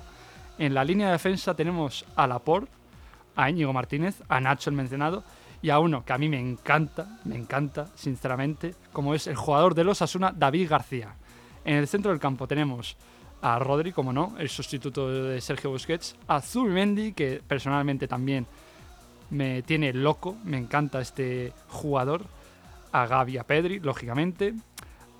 En 0.59 0.75
la 0.75 0.83
línea 0.83 1.07
de 1.07 1.13
defensa 1.13 1.55
tenemos 1.55 2.05
a 2.15 2.27
Laporte, 2.27 2.71
a 3.35 3.49
Íñigo 3.49 3.73
Martínez, 3.73 4.21
a 4.29 4.39
Nacho 4.39 4.69
el 4.69 4.75
mencionado 4.75 5.23
y 5.63 5.71
a 5.71 5.79
uno 5.79 6.05
que 6.05 6.13
a 6.13 6.19
mí 6.19 6.29
me 6.29 6.39
encanta, 6.39 7.17
me 7.25 7.35
encanta, 7.35 7.87
sinceramente, 7.95 8.75
como 8.93 9.15
es 9.15 9.25
el 9.25 9.35
jugador 9.35 9.73
de 9.73 9.85
los 9.85 10.03
Asuna, 10.03 10.31
David 10.35 10.69
García. 10.69 11.15
En 11.65 11.75
el 11.77 11.87
centro 11.87 12.11
del 12.11 12.19
campo 12.19 12.47
tenemos 12.47 12.95
a 13.41 13.59
Rodri, 13.59 13.91
como 13.91 14.13
no, 14.13 14.35
el 14.37 14.49
sustituto 14.49 15.09
de 15.09 15.39
Sergio 15.41 15.69
Busquets, 15.69 16.15
a 16.27 16.41
Zubimendi, 16.41 17.13
que 17.13 17.41
personalmente 17.45 18.07
también 18.07 18.45
me 19.29 19.61
tiene 19.61 19.93
loco, 19.93 20.37
me 20.43 20.57
encanta 20.57 21.01
este 21.01 21.53
jugador, 21.67 22.25
a 22.91 23.05
Gavi, 23.05 23.37
a 23.37 23.43
Pedri, 23.43 23.79
lógicamente, 23.79 24.53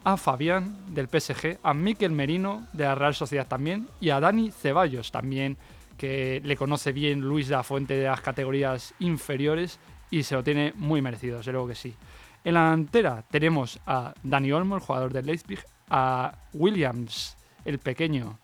a 0.04 0.18
Fabián 0.18 0.94
del 0.94 1.08
PSG, 1.08 1.60
a 1.62 1.74
Miquel 1.74 2.12
Merino 2.12 2.68
de 2.74 2.86
la 2.86 2.96
Real 2.96 3.14
Sociedad 3.14 3.48
también. 3.48 3.88
Y 4.00 4.10
a 4.10 4.20
Dani 4.20 4.52
Ceballos 4.52 5.12
también, 5.12 5.58
que 5.98 6.42
le 6.44 6.58
conoce 6.58 6.92
bien 6.92 7.22
Luis 7.22 7.48
de 7.48 7.56
la 7.56 7.64
Fuente 7.64 7.96
de 7.96 8.06
las 8.06 8.22
categorías 8.22 8.94
inferiores 9.00 9.80
y 10.10 10.24
se 10.24 10.36
lo 10.36 10.44
tiene 10.44 10.74
muy 10.76 11.02
merecido, 11.02 11.38
desde 11.38 11.52
luego 11.52 11.68
que 11.68 11.76
sí. 11.76 11.94
En 12.44 12.54
la 12.54 12.64
delantera 12.64 13.24
tenemos 13.30 13.80
a 13.86 14.14
Dani 14.24 14.52
Olmo, 14.52 14.76
el 14.76 14.82
jugador 14.82 15.14
del 15.14 15.26
Leipzig, 15.26 15.60
a 15.90 16.34
Williams, 16.54 17.38
el 17.66 17.80
pequeño, 17.80 18.40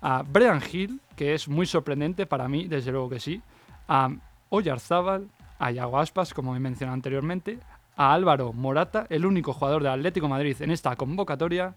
a 0.00 0.22
Brian 0.22 0.62
Hill, 0.70 1.00
que 1.16 1.34
es 1.34 1.48
muy 1.48 1.66
sorprendente 1.66 2.26
para 2.26 2.48
mí, 2.48 2.66
desde 2.68 2.92
luego 2.92 3.08
que 3.08 3.20
sí, 3.20 3.40
a 3.88 4.10
Oyarzábal, 4.50 5.28
a 5.58 5.70
Yago 5.70 5.98
Aspas, 5.98 6.34
como 6.34 6.54
he 6.54 6.60
mencionado 6.60 6.94
anteriormente, 6.94 7.58
a 7.96 8.12
Álvaro 8.12 8.52
Morata, 8.52 9.06
el 9.08 9.24
único 9.24 9.52
jugador 9.52 9.82
del 9.82 9.92
Atlético 9.92 10.26
de 10.26 10.30
Madrid 10.30 10.56
en 10.60 10.70
esta 10.70 10.94
convocatoria, 10.96 11.74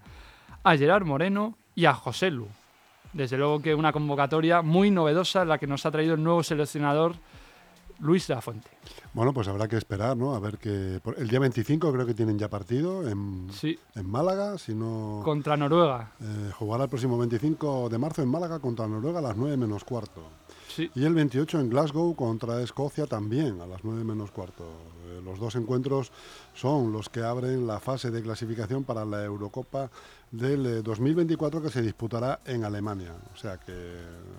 a 0.63 0.75
Gerard 0.75 1.05
Moreno 1.05 1.57
y 1.75 1.85
a 1.85 1.93
José 1.93 2.31
Lu. 2.31 2.47
Desde 3.13 3.37
luego 3.37 3.61
que 3.61 3.75
una 3.75 3.91
convocatoria 3.91 4.61
muy 4.61 4.91
novedosa 4.91 5.45
la 5.45 5.57
que 5.57 5.67
nos 5.67 5.85
ha 5.85 5.91
traído 5.91 6.15
el 6.15 6.23
nuevo 6.23 6.43
seleccionador 6.43 7.15
Luis 7.99 8.27
de 8.27 8.35
la 8.35 8.41
Fuente. 8.41 8.69
Bueno, 9.13 9.33
pues 9.33 9.47
habrá 9.47 9.67
que 9.67 9.77
esperar, 9.77 10.15
¿no? 10.15 10.35
A 10.35 10.39
ver 10.39 10.57
que... 10.57 11.01
El 11.17 11.27
día 11.27 11.39
25 11.39 11.91
creo 11.91 12.05
que 12.05 12.13
tienen 12.13 12.37
ya 12.37 12.49
partido 12.49 13.07
en, 13.07 13.47
Sí, 13.51 13.77
en 13.95 14.09
Málaga, 14.09 14.57
si 14.57 14.75
no... 14.75 15.21
contra 15.23 15.57
Noruega. 15.57 16.11
Eh, 16.21 16.51
jugará 16.57 16.83
el 16.83 16.89
próximo 16.89 17.17
25 17.17 17.89
de 17.89 17.97
marzo 17.97 18.21
en 18.21 18.29
Málaga 18.29 18.59
contra 18.59 18.87
Noruega 18.87 19.19
a 19.19 19.23
las 19.23 19.37
9 19.37 19.57
menos 19.57 19.83
cuarto. 19.83 20.21
Sí, 20.67 20.91
Y 20.93 21.05
el 21.05 21.15
28 21.15 21.59
en 21.59 21.69
Glasgow 21.69 22.15
contra 22.15 22.61
Escocia 22.61 23.07
también 23.07 23.61
a 23.61 23.65
las 23.65 23.83
9 23.83 24.03
menos 24.03 24.29
cuarto. 24.31 24.63
Eh, 25.07 25.21
los 25.23 25.39
dos 25.39 25.55
encuentros 25.55 26.11
son 26.53 26.91
los 26.91 27.09
que 27.09 27.23
abren 27.23 27.65
la 27.65 27.79
fase 27.79 28.11
de 28.11 28.21
clasificación 28.21 28.83
para 28.83 29.03
la 29.05 29.23
Eurocopa 29.23 29.89
del 30.31 30.65
eh, 30.65 30.81
2024 30.81 31.61
que 31.61 31.69
se 31.69 31.81
disputará 31.81 32.41
en 32.45 32.63
Alemania. 32.65 33.13
O 33.33 33.37
sea 33.37 33.57
que, 33.57 33.73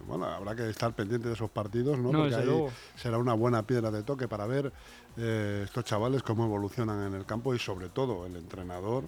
bueno, 0.07 0.27
habrá 0.27 0.55
que 0.55 0.69
estar 0.69 0.93
pendiente 0.95 1.29
de 1.29 1.35
esos 1.35 1.51
partidos, 1.51 1.99
¿no? 1.99 2.13
No, 2.13 2.21
Porque 2.21 2.35
ahí 2.35 2.45
luego. 2.45 2.71
será 2.97 3.19
una 3.19 3.35
buena 3.35 3.63
piedra 3.63 3.91
de 3.91 4.03
toque 4.03 4.29
para 4.29 4.47
ver 4.47 4.73
eh, 5.17 5.63
estos 5.65 5.85
chavales 5.85 6.23
cómo 6.23 6.45
evolucionan 6.45 7.07
en 7.07 7.15
el 7.15 7.25
campo 7.25 7.55
y 7.55 7.59
sobre 7.59 7.89
todo 7.89 8.27
el 8.27 8.37
entrenador 8.37 9.05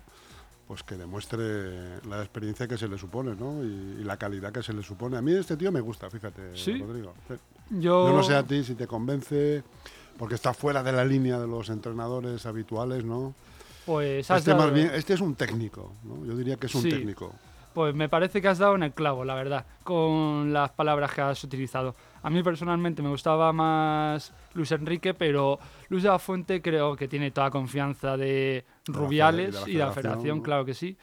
pues 0.67 0.85
que 0.85 0.97
demuestre 0.97 2.01
la 2.07 2.21
experiencia 2.21 2.69
que 2.69 2.79
se 2.79 2.87
le 2.87 2.97
supone, 2.97 3.35
¿no? 3.35 3.65
Y, 3.65 4.01
y 4.01 4.05
la 4.05 4.17
calidad 4.17 4.53
que 4.53 4.63
se 4.63 4.73
le 4.73 4.85
supone. 4.85 5.17
A 5.17 5.21
mí 5.23 5.33
este 5.33 5.57
tío 5.57 5.73
me 5.73 5.81
gusta, 5.81 6.09
fíjate, 6.09 6.57
¿Sí? 6.57 6.79
Rodrigo. 6.79 7.13
Sí. 7.27 7.35
yo, 7.71 8.07
Yo 8.09 8.13
no 8.17 8.23
sé 8.23 8.37
a 8.37 8.45
ti 8.45 8.63
si 8.63 8.77
te 8.77 8.87
convence, 8.87 9.65
porque 10.17 10.37
está 10.37 10.55
fuera 10.55 10.85
de 10.85 10.93
la 10.93 11.05
línea 11.05 11.41
de 11.41 11.49
los 11.49 11.71
entrenadores 11.71 12.47
habituales, 12.47 13.05
¿no? 13.05 13.35
Pues, 13.87 14.31
has 14.31 14.39
Este, 14.39 14.51
más 14.53 14.61
dado- 14.65 14.73
bien, 14.75 14.91
este 14.95 15.15
es 15.15 15.21
un 15.21 15.35
técnico, 15.35 15.95
¿no? 16.05 16.25
Yo 16.27 16.37
diría 16.37 16.57
que 16.57 16.67
es 16.67 16.75
un 16.75 16.83
Sí. 16.83 16.91
técnico. 16.91 17.35
Pues 17.75 17.95
me 17.95 18.09
parece 18.09 18.43
que 18.43 18.49
has 18.49 18.59
dado 18.59 18.75
en 18.75 18.83
el 18.83 18.93
clavo, 18.93 19.25
la 19.25 19.35
verdad, 19.37 19.65
con 19.85 20.53
las 20.53 20.71
palabras 20.73 21.13
que 21.13 21.21
has 21.21 21.43
utilizado. 21.45 21.95
A 22.23 22.29
mí 22.29 22.43
personalmente 22.43 23.01
me 23.01 23.09
gustaba 23.11 23.53
más 23.53 24.33
Luis 24.55 24.73
Enrique, 24.73 25.15
pero 25.15 25.59
Luis 25.89 26.03
de 26.03 26.09
la 26.09 26.19
Fuente 26.19 26.61
creo 26.61 26.97
que 26.97 27.07
tiene 27.07 27.31
toda 27.31 27.49
confianza 27.51 28.17
de 28.17 28.65
la 28.89 28.95
Rubiales 28.95 29.63
y 29.69 29.75
de 29.75 29.79
la 29.79 29.93
Federación, 29.93 29.95
federación, 29.95 30.37
¿no? 30.39 30.43
claro 30.43 30.65
que 30.65 30.75
sí. 30.75 30.97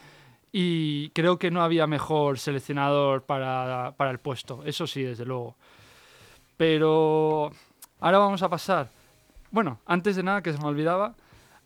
Y 0.52 1.08
creo 1.10 1.38
que 1.38 1.50
no 1.50 1.62
había 1.62 1.86
mejor 1.86 2.38
seleccionador 2.38 3.22
para, 3.22 3.94
para 3.96 4.10
el 4.10 4.18
puesto, 4.18 4.62
eso 4.64 4.86
sí, 4.86 5.02
desde 5.02 5.24
luego. 5.24 5.56
Pero 6.56 7.50
ahora 8.00 8.18
vamos 8.18 8.42
a 8.42 8.48
pasar. 8.48 8.88
Bueno, 9.50 9.78
antes 9.86 10.16
de 10.16 10.22
nada, 10.22 10.42
que 10.42 10.52
se 10.52 10.58
me 10.58 10.66
olvidaba, 10.66 11.14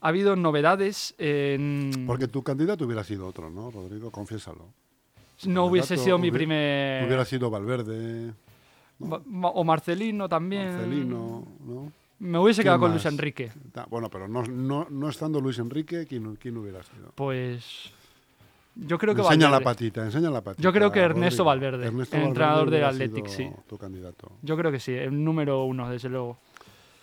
ha 0.03 0.09
habido 0.09 0.35
novedades 0.35 1.15
en... 1.17 2.05
Porque 2.07 2.27
tu 2.27 2.43
candidato 2.43 2.85
hubiera 2.85 3.05
sido 3.05 3.27
otro, 3.27 3.49
¿no, 3.49 3.71
Rodrigo? 3.71 4.11
Confiésalo. 4.11 4.67
no 5.47 5.67
hubiese 5.67 5.97
sido 5.97 6.19
mi 6.19 6.31
primer... 6.31 7.07
Hubiera 7.07 7.25
sido 7.25 7.49
Valverde, 7.51 8.33
O 8.99 9.65
Marcelino 9.65 10.29
también. 10.29 10.73
Marcelino, 10.73 11.47
¿no? 11.65 11.93
Me 12.19 12.39
hubiese 12.39 12.63
¿Quién 12.63 12.67
quedado 12.67 12.81
con? 12.81 12.91
Luis 12.93 13.07
Enrique. 13.07 13.53
Bueno, 13.91 14.09
pero 14.09 14.29
no, 14.29 14.43
no, 14.43 14.87
no 14.91 15.09
estando 15.09 15.41
Luis 15.41 15.59
Enrique, 15.59 16.07
¿quién, 16.09 16.37
quién 16.37 16.57
hubiera 16.57 16.83
sido? 16.83 17.13
Pues. 17.15 17.93
Yo 18.75 18.99
creo 18.99 19.15
que 19.15 19.23
enseña 19.23 19.51
la 19.51 19.61
patita, 19.61 20.05
enseña 20.05 20.31
la 20.31 20.41
patita. 20.41 20.63
Yo 20.63 20.73
creo 20.73 20.91
que 20.91 21.01
Ernesto 21.01 21.45
Rodrigo. 21.45 21.45
Valverde, 21.45 21.87
Ernesto 21.87 22.17
el 22.17 22.23
entrenador 22.23 22.71
del 22.71 22.85
Athletic, 22.85 23.27
sí. 23.27 23.51
Tu 23.69 23.77
candidato. 23.77 24.33
Yo 24.43 24.57
creo 24.57 24.73
que 24.73 24.81
sí, 24.81 24.93
el 24.93 25.23
número 25.23 25.65
uno, 25.65 25.91
desde 25.91 26.09
luego. 26.09 26.39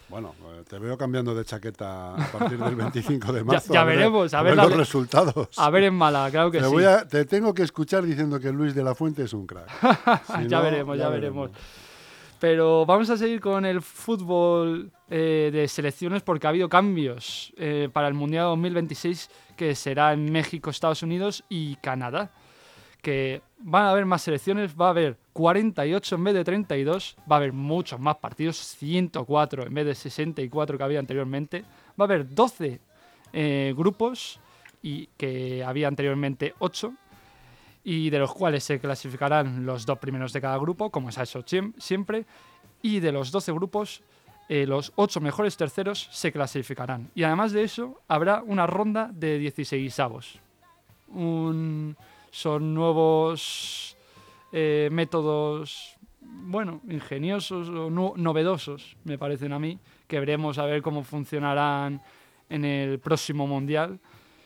Bueno, 0.09 0.33
eh, 0.53 0.63
te 0.67 0.79
veo 0.79 0.97
cambiando 0.97 1.35
de 1.35 1.45
chaqueta 1.45 2.15
a 2.15 2.31
partir 2.31 2.57
del 2.57 2.75
25 2.75 3.31
de 3.31 3.43
marzo. 3.43 3.71
ya 3.73 3.81
a 3.81 3.85
ver- 3.85 3.97
veremos, 3.97 4.33
a 4.33 4.41
ver 4.41 4.55
los 4.55 4.73
resultados. 4.75 5.49
A 5.57 5.69
ver 5.69 5.83
en 5.83 5.93
Málaga, 5.93 6.31
claro 6.31 6.51
que 6.51 6.57
te, 6.59 6.65
sí. 6.65 6.71
voy 6.71 6.83
a- 6.85 7.07
te 7.07 7.25
tengo 7.25 7.53
que 7.53 7.63
escuchar 7.63 8.03
diciendo 8.03 8.39
que 8.39 8.51
Luis 8.51 8.73
de 8.73 8.83
la 8.83 8.95
Fuente 8.95 9.23
es 9.23 9.33
un 9.33 9.45
crack. 9.45 9.69
Si 10.41 10.47
ya 10.47 10.57
no, 10.57 10.63
veremos, 10.63 10.97
ya, 10.97 11.09
veremos. 11.09 11.51
Pero 12.39 12.85
vamos 12.85 13.09
a 13.09 13.17
seguir 13.17 13.41
con 13.41 13.65
el 13.65 13.81
fútbol 13.81 14.89
eh, 15.09 15.49
de 15.51 15.67
selecciones 15.67 16.23
porque 16.23 16.47
ha 16.47 16.51
habido 16.51 16.69
cambios 16.69 17.53
eh, 17.57 17.89
para 17.91 18.07
el 18.07 18.13
Mundial 18.13 18.45
2026 18.45 19.29
que 19.57 19.75
será 19.75 20.13
en 20.13 20.31
México, 20.31 20.69
Estados 20.69 21.03
Unidos 21.03 21.43
y 21.49 21.75
Canadá. 21.77 22.31
Que 23.01 23.41
van 23.59 23.83
a 23.85 23.91
haber 23.91 24.05
más 24.05 24.21
selecciones, 24.23 24.75
va 24.75 24.87
a 24.87 24.89
haber 24.89 25.17
48 25.33 26.15
en 26.15 26.23
vez 26.23 26.33
de 26.33 26.43
32, 26.43 27.15
va 27.31 27.35
a 27.35 27.39
haber 27.39 27.53
muchos 27.53 27.99
más 27.99 28.17
partidos, 28.17 28.57
104 28.57 29.67
en 29.67 29.73
vez 29.73 29.85
de 29.85 29.95
64 29.95 30.77
que 30.77 30.83
había 30.83 30.99
anteriormente, 30.99 31.61
va 31.99 32.03
a 32.03 32.03
haber 32.03 32.33
12 32.33 32.79
eh, 33.31 33.73
grupos 33.77 34.39
y 34.81 35.07
que 35.17 35.63
había 35.63 35.87
anteriormente 35.87 36.53
8 36.59 36.93
y 37.85 38.09
de 38.09 38.19
los 38.19 38.33
cuales 38.33 38.63
se 38.65 38.79
clasificarán 38.79 39.65
los 39.65 39.85
dos 39.85 39.97
primeros 39.99 40.33
de 40.33 40.41
cada 40.41 40.57
grupo, 40.57 40.89
como 40.89 41.11
se 41.11 41.21
ha 41.21 41.23
hecho 41.23 41.43
siem- 41.45 41.73
siempre, 41.77 42.25
y 42.81 42.99
de 42.99 43.11
los 43.13 43.31
12 43.31 43.51
grupos, 43.53 44.01
eh, 44.49 44.65
los 44.65 44.91
8 44.95 45.21
mejores 45.21 45.55
terceros 45.55 46.09
se 46.11 46.31
clasificarán. 46.33 47.09
Y 47.15 47.23
además 47.23 47.51
de 47.53 47.63
eso, 47.63 48.01
habrá 48.09 48.43
una 48.43 48.67
ronda 48.67 49.09
de 49.13 49.37
16 49.39 49.99
avos. 49.99 50.39
Un, 51.07 51.95
son 52.31 52.73
nuevos 52.73 53.97
eh, 54.51 54.89
métodos, 54.91 55.95
bueno, 56.21 56.81
ingeniosos 56.89 57.69
o 57.69 57.89
no- 57.89 58.13
novedosos, 58.15 58.95
me 59.03 59.17
parecen 59.17 59.53
a 59.53 59.59
mí, 59.59 59.79
que 60.07 60.19
veremos 60.19 60.57
a 60.57 60.65
ver 60.65 60.81
cómo 60.81 61.03
funcionarán 61.03 62.01
en 62.49 62.65
el 62.65 62.99
próximo 62.99 63.45
mundial 63.47 63.99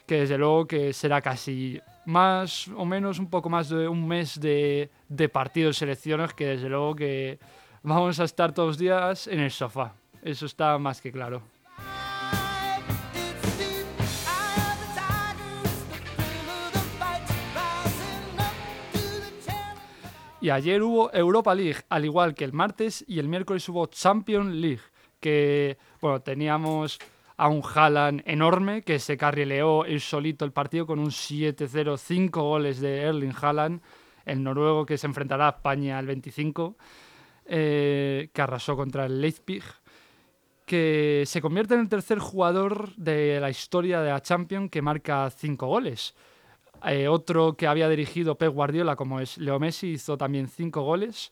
que 0.06 0.20
desde 0.20 0.38
luego 0.38 0.68
que 0.68 0.92
será 0.92 1.22
casi 1.22 1.80
más 2.06 2.68
o 2.76 2.84
menos 2.84 3.20
un 3.20 3.30
poco 3.30 3.50
más 3.50 3.70
de 3.70 3.88
un 3.88 4.06
mes 4.06 4.38
de, 4.38 4.90
de 5.08 5.30
partidos 5.30 5.78
selecciones 5.78 6.34
que 6.34 6.46
desde 6.48 6.68
luego 6.68 6.94
que 6.94 7.40
vamos 7.84 8.20
a 8.20 8.26
estar 8.26 8.54
todos 8.54 8.68
los 8.68 8.78
días 8.78 9.28
en 9.28 9.40
el 9.40 9.50
sofá. 9.52 9.94
Eso 10.22 10.46
está 10.46 10.78
más 10.78 11.00
que 11.00 11.10
claro. 11.10 11.42
Y 20.44 20.50
ayer 20.50 20.84
hubo 20.84 21.10
Europa 21.14 21.56
League, 21.56 21.78
al 21.88 22.04
igual 22.04 22.36
que 22.36 22.44
el 22.44 22.52
martes, 22.52 23.06
y 23.08 23.20
el 23.20 23.30
miércoles 23.30 23.70
hubo 23.70 23.86
Champions 23.86 24.54
League, 24.54 24.82
que, 25.22 25.78
bueno, 26.02 26.20
teníamos 26.20 27.00
a 27.38 27.48
un 27.48 27.64
Haaland 27.64 28.24
enorme 28.26 28.82
que 28.82 29.00
se 29.00 29.16
carrileó 29.16 29.86
él 29.86 30.02
solito 30.02 30.44
el 30.44 30.52
partido 30.52 30.86
con 30.86 31.00
un 31.00 31.12
7-0, 31.12 31.98
5 31.98 32.44
goles 32.44 32.82
de 32.82 33.04
Erling 33.04 33.34
Haaland, 33.42 33.80
el 34.26 34.44
noruego 34.44 34.86
que 34.86 34.98
se 34.98 35.08
enfrentará 35.08 35.48
a 35.48 35.52
España 35.52 35.98
el 35.98 36.08
25, 36.08 36.76
eh, 37.46 38.30
que 38.34 38.42
arrasó 38.42 38.76
contra 38.76 39.06
el 39.06 39.22
Leipzig, 39.22 39.64
que 40.66 41.24
se 41.26 41.40
convierte 41.40 41.76
en 41.76 41.80
el 41.80 41.88
tercer 41.88 42.20
jugador 42.20 42.94
de 42.98 43.40
la 43.40 43.50
historia 43.50 44.02
de 44.02 44.10
la 44.10 44.22
Champions 44.22 44.70
que 44.70 44.82
marca 44.82 45.30
5 45.30 45.66
goles. 45.68 46.14
Eh, 46.86 47.08
otro 47.08 47.56
que 47.56 47.68
había 47.68 47.88
dirigido 47.88 48.38
Pep 48.38 48.54
Guardiola, 48.54 48.96
como 48.96 49.20
es 49.20 49.38
Leo 49.38 49.60
Messi, 49.60 49.94
hizo 49.94 50.18
también 50.18 50.48
cinco 50.48 50.82
goles. 50.82 51.32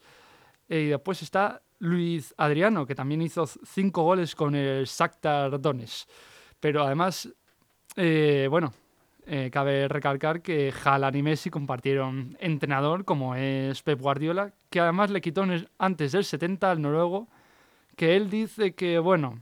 Eh, 0.69 0.81
y 0.81 0.87
después 0.87 1.21
está 1.21 1.61
Luis 1.79 2.33
Adriano, 2.37 2.85
que 2.85 2.95
también 2.95 3.21
hizo 3.21 3.45
cinco 3.45 4.03
goles 4.03 4.35
con 4.35 4.55
el 4.55 4.85
Shakhtar 4.85 5.59
Donetsk. 5.59 6.07
Pero 6.59 6.83
además, 6.83 7.27
eh, 7.95 8.47
bueno, 8.49 8.73
cabe 9.51 9.87
recalcar 9.87 10.41
que 10.41 10.73
Haaland 10.83 11.15
y 11.15 11.23
Messi 11.23 11.49
compartieron 11.49 12.37
entrenador, 12.39 13.05
como 13.05 13.35
es 13.35 13.81
Pep 13.81 13.99
Guardiola, 13.99 14.53
que 14.69 14.79
además 14.79 15.09
le 15.09 15.21
quitó 15.21 15.45
antes 15.77 16.11
del 16.11 16.25
70 16.25 16.71
al 16.71 16.81
noruego, 16.81 17.27
que 17.95 18.15
él 18.15 18.29
dice 18.29 18.73
que, 18.73 18.99
bueno, 18.99 19.41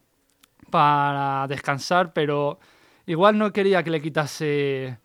para 0.70 1.48
descansar, 1.48 2.14
pero 2.14 2.60
igual 3.06 3.38
no 3.38 3.52
quería 3.52 3.84
que 3.84 3.90
le 3.90 4.02
quitase 4.02 5.00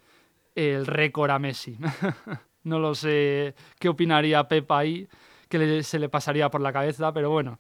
el 0.54 0.87
récord 0.87 1.30
a 1.30 1.38
Messi. 1.38 1.76
no 2.64 2.78
lo 2.78 2.94
sé 2.94 3.54
qué 3.78 3.88
opinaría 3.88 4.46
Pep 4.49 4.70
ahí, 4.73 5.08
que 5.49 5.82
se 5.82 5.99
le 5.99 6.08
pasaría 6.08 6.50
por 6.50 6.61
la 6.61 6.73
cabeza, 6.73 7.12
pero 7.12 7.30
bueno. 7.30 7.58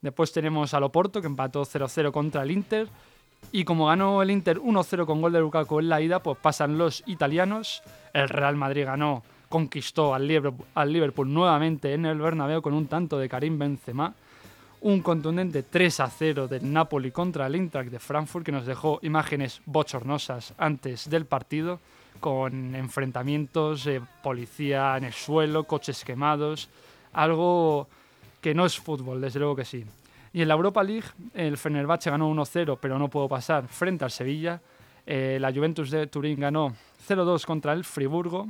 Después 0.00 0.32
tenemos 0.32 0.74
al 0.74 0.84
Oporto, 0.84 1.20
que 1.20 1.26
empató 1.26 1.62
0-0 1.62 2.12
contra 2.12 2.42
el 2.42 2.50
Inter. 2.50 2.88
Y 3.52 3.64
como 3.64 3.86
ganó 3.86 4.22
el 4.22 4.30
Inter 4.30 4.60
1-0 4.60 5.06
con 5.06 5.20
gol 5.20 5.32
de 5.32 5.40
Lukaku 5.40 5.80
en 5.80 5.88
la 5.88 6.00
ida, 6.00 6.22
pues 6.22 6.38
pasan 6.38 6.78
los 6.78 7.02
italianos. 7.06 7.82
El 8.12 8.28
Real 8.28 8.56
Madrid 8.56 8.84
ganó, 8.84 9.22
conquistó 9.48 10.14
al 10.14 10.26
Liverpool, 10.26 11.32
nuevamente 11.32 11.94
en 11.94 12.06
el 12.06 12.18
Bernabéu 12.18 12.62
con 12.62 12.74
un 12.74 12.86
tanto 12.86 13.18
de 13.18 13.28
Karim 13.28 13.58
Benzema. 13.58 14.14
Un 14.82 15.00
contundente 15.00 15.64
3-0 15.64 16.46
del 16.48 16.72
Napoli 16.72 17.10
contra 17.10 17.46
el 17.46 17.54
Eintracht 17.54 17.90
de 17.90 17.98
Frankfurt 17.98 18.44
que 18.44 18.52
nos 18.52 18.66
dejó 18.66 19.00
imágenes 19.02 19.62
bochornosas 19.64 20.54
antes 20.58 21.08
del 21.08 21.26
partido 21.26 21.80
con 22.16 22.74
enfrentamientos, 22.74 23.84
de 23.84 24.02
policía 24.22 24.96
en 24.96 25.04
el 25.04 25.12
suelo, 25.12 25.64
coches 25.64 26.04
quemados, 26.04 26.68
algo 27.12 27.88
que 28.40 28.54
no 28.54 28.66
es 28.66 28.78
fútbol, 28.78 29.20
desde 29.20 29.40
luego 29.40 29.56
que 29.56 29.64
sí. 29.64 29.84
Y 30.32 30.42
en 30.42 30.48
la 30.48 30.54
Europa 30.54 30.82
League, 30.82 31.06
el 31.34 31.56
Fenerbahce 31.56 32.10
ganó 32.10 32.30
1-0, 32.30 32.78
pero 32.80 32.98
no 32.98 33.08
pudo 33.08 33.28
pasar 33.28 33.66
frente 33.68 34.04
al 34.04 34.10
Sevilla. 34.10 34.60
Eh, 35.06 35.38
la 35.40 35.52
Juventus 35.52 35.90
de 35.90 36.06
Turín 36.08 36.40
ganó 36.40 36.74
0-2 37.08 37.44
contra 37.46 37.72
el 37.72 37.84
Friburgo. 37.84 38.46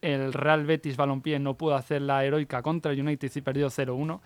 El 0.00 0.32
Real 0.32 0.64
Betis 0.64 0.96
Balompié 0.96 1.38
no 1.38 1.54
pudo 1.54 1.74
hacer 1.74 2.02
la 2.02 2.24
heroica 2.24 2.62
contra 2.62 2.92
el 2.92 3.00
United 3.00 3.30
y 3.34 3.40
perdió 3.42 3.68
0-1. 3.68 4.20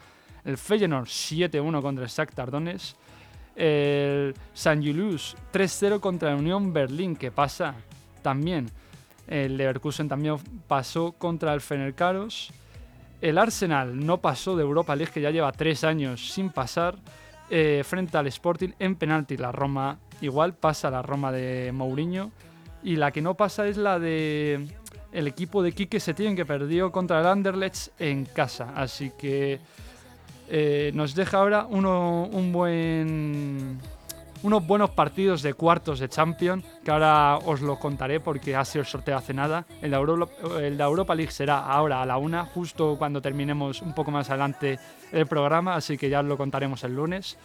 El 0.44 0.58
Feyenoord 0.58 1.06
7-1 1.06 1.82
contra 1.82 2.04
el 2.04 2.10
Shakhtar 2.10 2.50
Donetsk. 2.50 2.96
El 3.56 4.34
San 4.54 4.78
Julius 4.78 5.36
3-0 5.52 6.00
contra 6.00 6.30
la 6.30 6.36
Unión 6.36 6.72
Berlín, 6.72 7.16
que 7.16 7.30
pasa 7.30 7.74
también. 8.22 8.70
El 9.26 9.56
Leverkusen 9.56 10.08
también 10.08 10.36
pasó 10.66 11.12
contra 11.12 11.52
el 11.54 11.60
Fenercaros. 11.60 12.52
El 13.20 13.38
Arsenal 13.38 14.04
no 14.04 14.18
pasó 14.18 14.56
de 14.56 14.62
Europa 14.62 14.96
League, 14.96 15.12
que 15.12 15.20
ya 15.20 15.30
lleva 15.30 15.52
tres 15.52 15.84
años 15.84 16.32
sin 16.32 16.50
pasar. 16.50 16.96
eh, 17.54 17.82
frente 17.84 18.16
al 18.16 18.26
Sporting 18.28 18.70
en 18.78 18.96
penalti. 18.96 19.36
La 19.36 19.52
Roma 19.52 19.98
igual 20.22 20.54
pasa 20.54 20.90
la 20.90 21.02
Roma 21.02 21.30
de 21.30 21.70
Mourinho. 21.72 22.32
Y 22.82 22.96
la 22.96 23.12
que 23.12 23.20
no 23.20 23.34
pasa 23.34 23.66
es 23.66 23.76
la 23.76 23.98
de 23.98 24.66
el 25.12 25.26
equipo 25.28 25.62
de 25.62 25.72
Quique 25.72 26.00
Setién 26.00 26.34
que 26.34 26.46
perdió 26.46 26.90
contra 26.90 27.20
el 27.20 27.26
Anderlecht 27.26 27.88
en 28.00 28.24
casa. 28.24 28.72
Así 28.74 29.12
que 29.18 29.60
eh, 30.48 30.90
nos 30.94 31.14
deja 31.14 31.38
ahora 31.38 31.66
uno, 31.68 32.24
un 32.32 32.52
buen, 32.52 33.78
unos 34.42 34.66
buenos 34.66 34.90
partidos 34.90 35.42
de 35.42 35.54
cuartos 35.54 35.98
de 35.98 36.08
Champions, 36.08 36.64
que 36.84 36.90
ahora 36.90 37.38
os 37.38 37.60
lo 37.60 37.78
contaré 37.78 38.20
porque 38.20 38.56
ha 38.56 38.64
sido 38.64 38.82
el 38.82 38.86
sorteo 38.86 39.16
hace 39.16 39.32
nada. 39.32 39.64
El 39.80 39.92
de, 39.92 40.28
el 40.66 40.76
de 40.76 40.82
Europa 40.82 41.14
League 41.14 41.32
será 41.32 41.60
ahora 41.60 42.02
a 42.02 42.06
la 42.06 42.16
una, 42.16 42.44
justo 42.44 42.96
cuando 42.98 43.22
terminemos 43.22 43.82
un 43.82 43.94
poco 43.94 44.10
más 44.10 44.30
adelante 44.30 44.78
el 45.12 45.26
programa, 45.26 45.76
así 45.76 45.96
que 45.96 46.08
ya 46.08 46.20
os 46.20 46.26
lo 46.26 46.36
contaremos 46.36 46.82
el 46.84 46.94
lunes. 46.94 47.38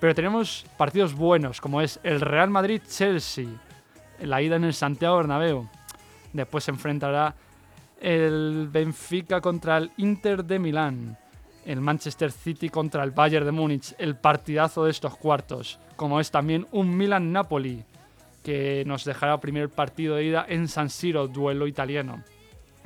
Pero 0.00 0.14
tenemos 0.14 0.64
partidos 0.76 1.14
buenos, 1.14 1.60
como 1.60 1.80
es 1.80 2.00
el 2.02 2.20
Real 2.20 2.50
Madrid-Chelsea, 2.50 3.48
la 4.20 4.40
ida 4.40 4.56
en 4.56 4.64
el 4.64 4.74
Santiago 4.74 5.16
Bernabéu. 5.16 5.68
Después 6.32 6.64
se 6.64 6.70
enfrentará 6.70 7.34
el 8.00 8.68
Benfica 8.70 9.40
contra 9.40 9.76
el 9.76 9.90
Inter 9.96 10.44
de 10.44 10.58
Milán, 10.58 11.18
el 11.68 11.82
Manchester 11.82 12.32
City 12.32 12.70
contra 12.70 13.04
el 13.04 13.10
Bayern 13.10 13.44
de 13.44 13.52
Múnich, 13.52 13.94
el 13.98 14.16
partidazo 14.16 14.86
de 14.86 14.90
estos 14.90 15.14
cuartos, 15.18 15.78
como 15.96 16.18
es 16.18 16.30
también 16.30 16.66
un 16.72 16.96
Milan-Napoli, 16.96 17.84
que 18.42 18.84
nos 18.86 19.04
dejará 19.04 19.38
primer 19.38 19.68
partido 19.68 20.16
de 20.16 20.24
ida 20.24 20.46
en 20.48 20.66
San 20.66 20.88
Siro, 20.88 21.28
duelo 21.28 21.66
italiano, 21.66 22.24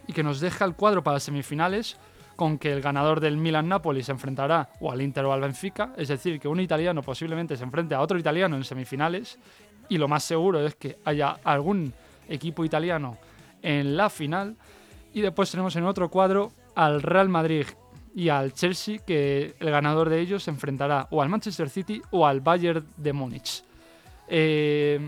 y 0.08 0.12
que 0.12 0.24
nos 0.24 0.40
deja 0.40 0.64
el 0.64 0.74
cuadro 0.74 1.04
para 1.04 1.20
semifinales 1.20 1.96
con 2.34 2.58
que 2.58 2.72
el 2.72 2.82
ganador 2.82 3.20
del 3.20 3.36
Milan-Napoli 3.36 4.02
se 4.02 4.10
enfrentará 4.10 4.70
o 4.80 4.90
al 4.90 5.00
Inter 5.00 5.26
o 5.26 5.32
al 5.32 5.42
Benfica, 5.42 5.92
es 5.96 6.08
decir, 6.08 6.40
que 6.40 6.48
un 6.48 6.58
italiano 6.58 7.02
posiblemente 7.02 7.56
se 7.56 7.62
enfrente 7.62 7.94
a 7.94 8.00
otro 8.00 8.18
italiano 8.18 8.56
en 8.56 8.64
semifinales, 8.64 9.38
y 9.88 9.96
lo 9.96 10.08
más 10.08 10.24
seguro 10.24 10.66
es 10.66 10.74
que 10.74 10.98
haya 11.04 11.38
algún 11.44 11.94
equipo 12.28 12.64
italiano 12.64 13.16
en 13.62 13.96
la 13.96 14.10
final, 14.10 14.56
y 15.14 15.20
después 15.20 15.52
tenemos 15.52 15.76
en 15.76 15.84
otro 15.84 16.08
cuadro 16.08 16.50
al 16.74 17.00
Real 17.00 17.28
Madrid 17.28 17.66
y 18.14 18.28
al 18.28 18.52
Chelsea, 18.52 18.98
que 18.98 19.54
el 19.58 19.70
ganador 19.70 20.08
de 20.08 20.20
ellos 20.20 20.42
se 20.42 20.50
enfrentará 20.50 21.08
o 21.10 21.22
al 21.22 21.28
Manchester 21.28 21.70
City 21.70 22.02
o 22.10 22.26
al 22.26 22.40
Bayern 22.40 22.86
de 22.96 23.12
Múnich. 23.12 23.64
Eh, 24.28 25.00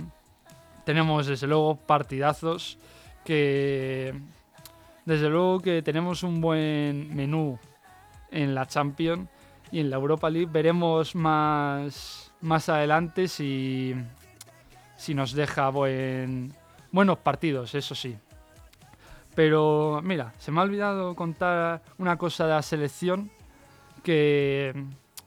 tenemos 0.85 1.27
desde 1.27 1.47
luego 1.47 1.77
partidazos 1.77 2.79
que 3.25 4.15
desde 5.05 5.29
luego 5.29 5.61
que 5.61 5.83
tenemos 5.83 6.23
un 6.23 6.41
buen 6.41 7.15
menú 7.15 7.59
en 8.31 8.55
la 8.55 8.67
Champions 8.67 9.29
y 9.71 9.81
en 9.81 9.91
la 9.91 9.97
Europa 9.97 10.29
League 10.31 10.51
veremos 10.51 11.15
más 11.15 12.33
más 12.41 12.69
adelante 12.69 13.29
si 13.29 13.95
si 14.97 15.15
nos 15.15 15.33
deja 15.33 15.69
buen 15.71 16.53
buenos 16.93 17.19
partidos, 17.19 17.75
eso 17.75 17.95
sí. 17.95 18.17
Pero 19.35 20.01
mira, 20.03 20.33
se 20.39 20.53
me 20.53 20.61
ha 20.61 20.65
olvidado 20.65 21.15
contar 21.15 21.83
una 21.99 22.17
cosa 22.17 22.47
de 22.47 22.53
la 22.53 22.63
selección 22.63 23.31
que 24.03 24.73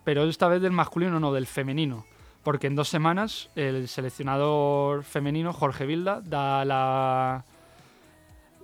pero 0.07 0.23
esta 0.23 0.47
vez 0.47 0.61
del 0.61 0.71
masculino 0.71 1.19
no, 1.19 1.33
del 1.33 1.47
femenino, 1.47 2.05
porque 2.41 2.67
en 2.67 2.77
dos 2.77 2.87
semanas 2.87 3.49
el 3.55 3.89
seleccionador 3.89 5.03
femenino 5.03 5.51
Jorge 5.51 5.85
Vilda 5.85 6.21
da 6.21 6.63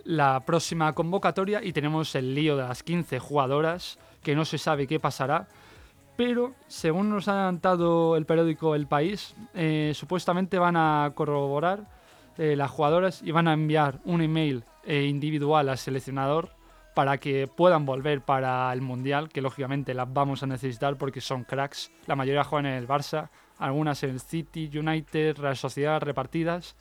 la 0.05 0.39
próxima 0.45 0.93
convocatoria 0.93 1.61
y 1.61 1.73
tenemos 1.73 2.15
el 2.15 2.33
lío 2.33 2.55
de 2.55 2.63
las 2.63 2.81
15 2.81 3.19
jugadoras 3.19 3.99
que 4.21 4.35
no 4.35 4.45
se 4.45 4.57
sabe 4.57 4.87
qué 4.87 5.01
pasará. 5.01 5.49
Pero 6.15 6.53
según 6.67 7.09
nos 7.09 7.27
ha 7.27 7.33
adelantado 7.33 8.15
el 8.15 8.25
periódico 8.25 8.73
El 8.73 8.87
País, 8.87 9.35
eh, 9.53 9.91
supuestamente 9.95 10.57
van 10.59 10.77
a 10.77 11.11
corroborar 11.13 11.87
eh, 12.37 12.55
las 12.55 12.71
jugadoras 12.71 13.21
y 13.21 13.31
van 13.31 13.49
a 13.49 13.53
enviar 13.53 13.99
un 14.05 14.21
email 14.21 14.63
individual 14.85 15.69
al 15.69 15.77
seleccionador 15.77 16.49
para 16.93 17.17
que 17.17 17.47
puedan 17.47 17.85
volver 17.85 18.21
para 18.21 18.71
el 18.73 18.81
Mundial, 18.81 19.29
que 19.29 19.41
lógicamente 19.41 19.93
las 19.93 20.11
vamos 20.13 20.43
a 20.43 20.47
necesitar 20.47 20.97
porque 20.97 21.21
son 21.21 21.43
cracks. 21.43 21.91
La 22.05 22.15
mayoría 22.15 22.43
juegan 22.43 22.67
en 22.67 22.77
el 22.77 22.87
Barça, 22.87 23.29
algunas 23.57 24.03
en 24.03 24.11
el 24.11 24.19
City, 24.19 24.69
United, 24.77 25.37
Real 25.37 25.57
Sociedad 25.57 26.01
repartidas 26.01 26.75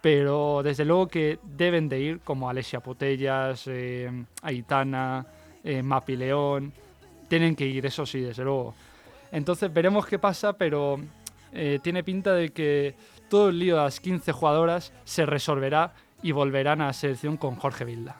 pero 0.00 0.62
desde 0.62 0.84
luego 0.84 1.08
que 1.08 1.38
deben 1.42 1.88
de 1.88 2.00
ir 2.00 2.20
como 2.20 2.48
Alessia 2.48 2.80
Putellas, 2.80 3.64
eh, 3.66 4.10
Aitana, 4.42 5.26
eh, 5.64 5.82
Mapi 5.82 6.16
León, 6.16 6.72
tienen 7.28 7.56
que 7.56 7.66
ir, 7.66 7.84
eso 7.84 8.06
sí, 8.06 8.20
desde 8.20 8.44
luego. 8.44 8.74
Entonces 9.32 9.72
veremos 9.72 10.06
qué 10.06 10.18
pasa, 10.18 10.52
pero 10.52 11.00
eh, 11.52 11.80
tiene 11.82 12.04
pinta 12.04 12.32
de 12.34 12.50
que 12.50 12.94
todo 13.28 13.48
el 13.48 13.58
lío 13.58 13.76
de 13.76 13.82
las 13.82 14.00
15 14.00 14.32
jugadoras 14.32 14.92
se 15.04 15.26
resolverá 15.26 15.92
y 16.22 16.32
volverán 16.32 16.80
a 16.80 16.86
la 16.86 16.92
selección 16.92 17.36
con 17.36 17.56
Jorge 17.56 17.84
Vilda. 17.84 18.16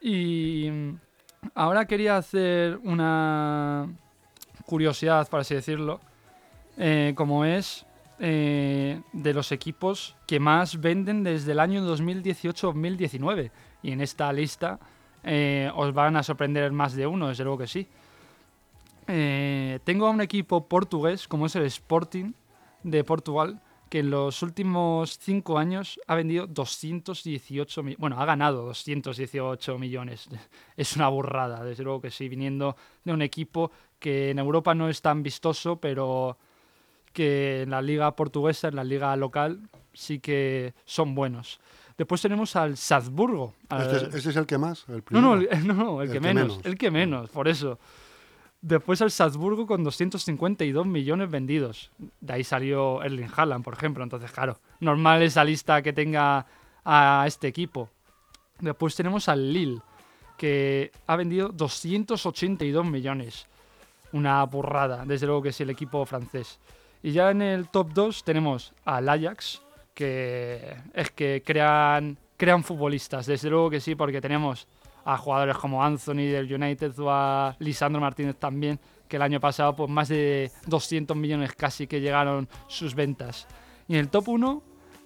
Y 0.00 0.68
mm, 0.70 0.98
ahora 1.54 1.84
quería 1.84 2.16
hacer 2.16 2.78
una 2.82 3.88
curiosidad, 4.66 5.28
por 5.28 5.40
así 5.40 5.54
decirlo, 5.54 6.00
eh, 6.78 7.12
como 7.16 7.44
es 7.44 7.84
eh, 8.18 9.00
de 9.12 9.34
los 9.34 9.52
equipos 9.52 10.16
que 10.26 10.40
más 10.40 10.80
venden 10.80 11.22
desde 11.22 11.52
el 11.52 11.60
año 11.60 11.82
2018-2019. 11.96 13.50
Y 13.82 13.92
en 13.92 14.00
esta 14.00 14.32
lista 14.32 14.78
eh, 15.22 15.70
os 15.74 15.92
van 15.92 16.16
a 16.16 16.22
sorprender 16.22 16.72
más 16.72 16.94
de 16.94 17.06
uno, 17.06 17.28
desde 17.28 17.44
luego 17.44 17.58
que 17.58 17.66
sí. 17.66 17.88
Eh, 19.12 19.80
tengo 19.84 20.06
a 20.06 20.10
un 20.10 20.20
equipo 20.20 20.66
portugués, 20.68 21.26
como 21.26 21.46
es 21.46 21.56
el 21.56 21.64
Sporting 21.64 22.32
de 22.84 23.02
Portugal, 23.04 23.60
que 23.88 23.98
en 23.98 24.10
los 24.10 24.42
últimos 24.42 25.18
cinco 25.18 25.58
años 25.58 25.98
ha 26.06 26.14
vendido 26.14 26.46
218 26.46 27.82
millones. 27.82 27.98
Bueno, 27.98 28.20
ha 28.20 28.24
ganado 28.24 28.66
218 28.66 29.78
millones. 29.78 30.28
Es 30.76 30.96
una 30.96 31.08
burrada, 31.08 31.64
desde 31.64 31.82
luego 31.82 32.00
que 32.00 32.10
sí, 32.10 32.28
viniendo 32.28 32.76
de 33.04 33.12
un 33.12 33.20
equipo 33.22 33.70
que 33.98 34.30
en 34.30 34.38
Europa 34.38 34.74
no 34.74 34.88
es 34.88 35.02
tan 35.02 35.22
vistoso, 35.22 35.76
pero 35.76 36.38
que 37.12 37.62
en 37.62 37.70
la 37.70 37.82
liga 37.82 38.14
portuguesa, 38.14 38.68
en 38.68 38.76
la 38.76 38.84
liga 38.84 39.14
local, 39.16 39.68
sí 39.92 40.20
que 40.20 40.72
son 40.84 41.14
buenos. 41.16 41.60
Después 41.98 42.22
tenemos 42.22 42.54
al 42.56 42.76
Salzburgo. 42.76 43.54
al- 43.68 43.82
Este 43.82 43.96
es, 44.08 44.14
ese 44.14 44.30
es 44.30 44.36
el 44.36 44.46
que 44.46 44.56
más, 44.56 44.86
el 44.88 45.02
no, 45.10 45.20
no, 45.20 45.34
el, 45.34 45.48
no, 45.66 45.74
no, 45.74 46.00
el, 46.02 46.10
que, 46.12 46.20
menos, 46.20 46.60
El 46.64 46.78
que 46.78 46.90
menos, 46.90 47.28
por 47.30 47.48
eso. 47.48 47.78
Después 48.62 49.00
al 49.00 49.10
Salzburgo 49.10 49.66
con 49.66 49.82
252 49.82 50.86
millones 50.86 51.30
vendidos. 51.30 51.90
De 52.20 52.34
ahí 52.34 52.44
salió 52.44 53.02
Erling 53.02 53.30
Haaland, 53.34 53.64
por 53.64 53.72
ejemplo. 53.72 54.04
Entonces, 54.04 54.30
claro, 54.30 54.58
normal 54.80 55.22
esa 55.22 55.44
lista 55.44 55.80
que 55.80 55.94
tenga 55.94 56.46
a 56.84 57.24
este 57.26 57.48
equipo. 57.48 57.88
Después 58.58 58.94
tenemos 58.94 59.28
al 59.30 59.52
Lille, 59.52 59.80
que 60.36 60.92
ha 61.06 61.16
vendido 61.16 61.48
282 61.48 62.84
millones. 62.84 63.46
Una 64.12 64.44
burrada, 64.44 65.04
desde 65.06 65.26
luego 65.26 65.42
que 65.42 65.52
sí, 65.52 65.62
el 65.62 65.70
equipo 65.70 66.04
francés. 66.04 66.58
Y 67.02 67.12
ya 67.12 67.30
en 67.30 67.40
el 67.40 67.68
top 67.68 67.92
2 67.94 68.24
tenemos 68.24 68.74
al 68.84 69.08
Ajax, 69.08 69.62
que 69.94 70.76
es 70.92 71.10
que 71.12 71.42
crean, 71.44 72.18
crean 72.36 72.62
futbolistas, 72.62 73.24
desde 73.24 73.48
luego 73.48 73.70
que 73.70 73.80
sí, 73.80 73.94
porque 73.94 74.20
tenemos 74.20 74.66
a 75.04 75.16
jugadores 75.16 75.56
como 75.56 75.82
Anthony 75.82 76.28
del 76.30 76.52
United 76.52 76.98
o 76.98 77.10
a 77.10 77.56
Lisandro 77.58 78.00
Martínez 78.00 78.36
también, 78.36 78.78
que 79.08 79.16
el 79.16 79.22
año 79.22 79.40
pasado 79.40 79.74
pues 79.74 79.90
más 79.90 80.08
de 80.08 80.50
200 80.66 81.16
millones 81.16 81.52
casi 81.54 81.86
que 81.86 82.00
llegaron 82.00 82.48
sus 82.68 82.94
ventas. 82.94 83.46
Y 83.88 83.94
en 83.94 84.00
el 84.00 84.08
top 84.08 84.28
1 84.28 84.62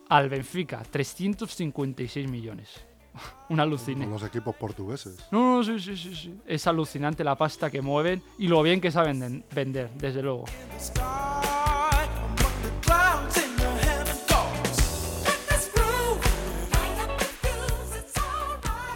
al 0.09 0.29
Benfica, 0.29 0.83
356 0.91 2.31
millones. 2.31 2.85
Un 3.49 3.61
alucine. 3.61 4.07
Los 4.07 4.23
equipos 4.23 4.55
portugueses. 4.57 5.27
No, 5.31 5.57
no, 5.57 5.65
sí, 5.65 5.79
sí, 5.79 5.97
sí, 5.97 6.15
sí. 6.15 6.41
Es 6.47 6.67
alucinante 6.67 7.25
la 7.25 7.37
pasta 7.37 7.71
que 7.71 7.81
mueven 7.81 8.23
y 8.39 8.49
lo 8.49 8.63
bien 8.63 8.81
que 8.81 8.91
saben 8.91 9.45
vender, 9.55 9.91
desde 9.95 10.23
luego. 10.23 10.45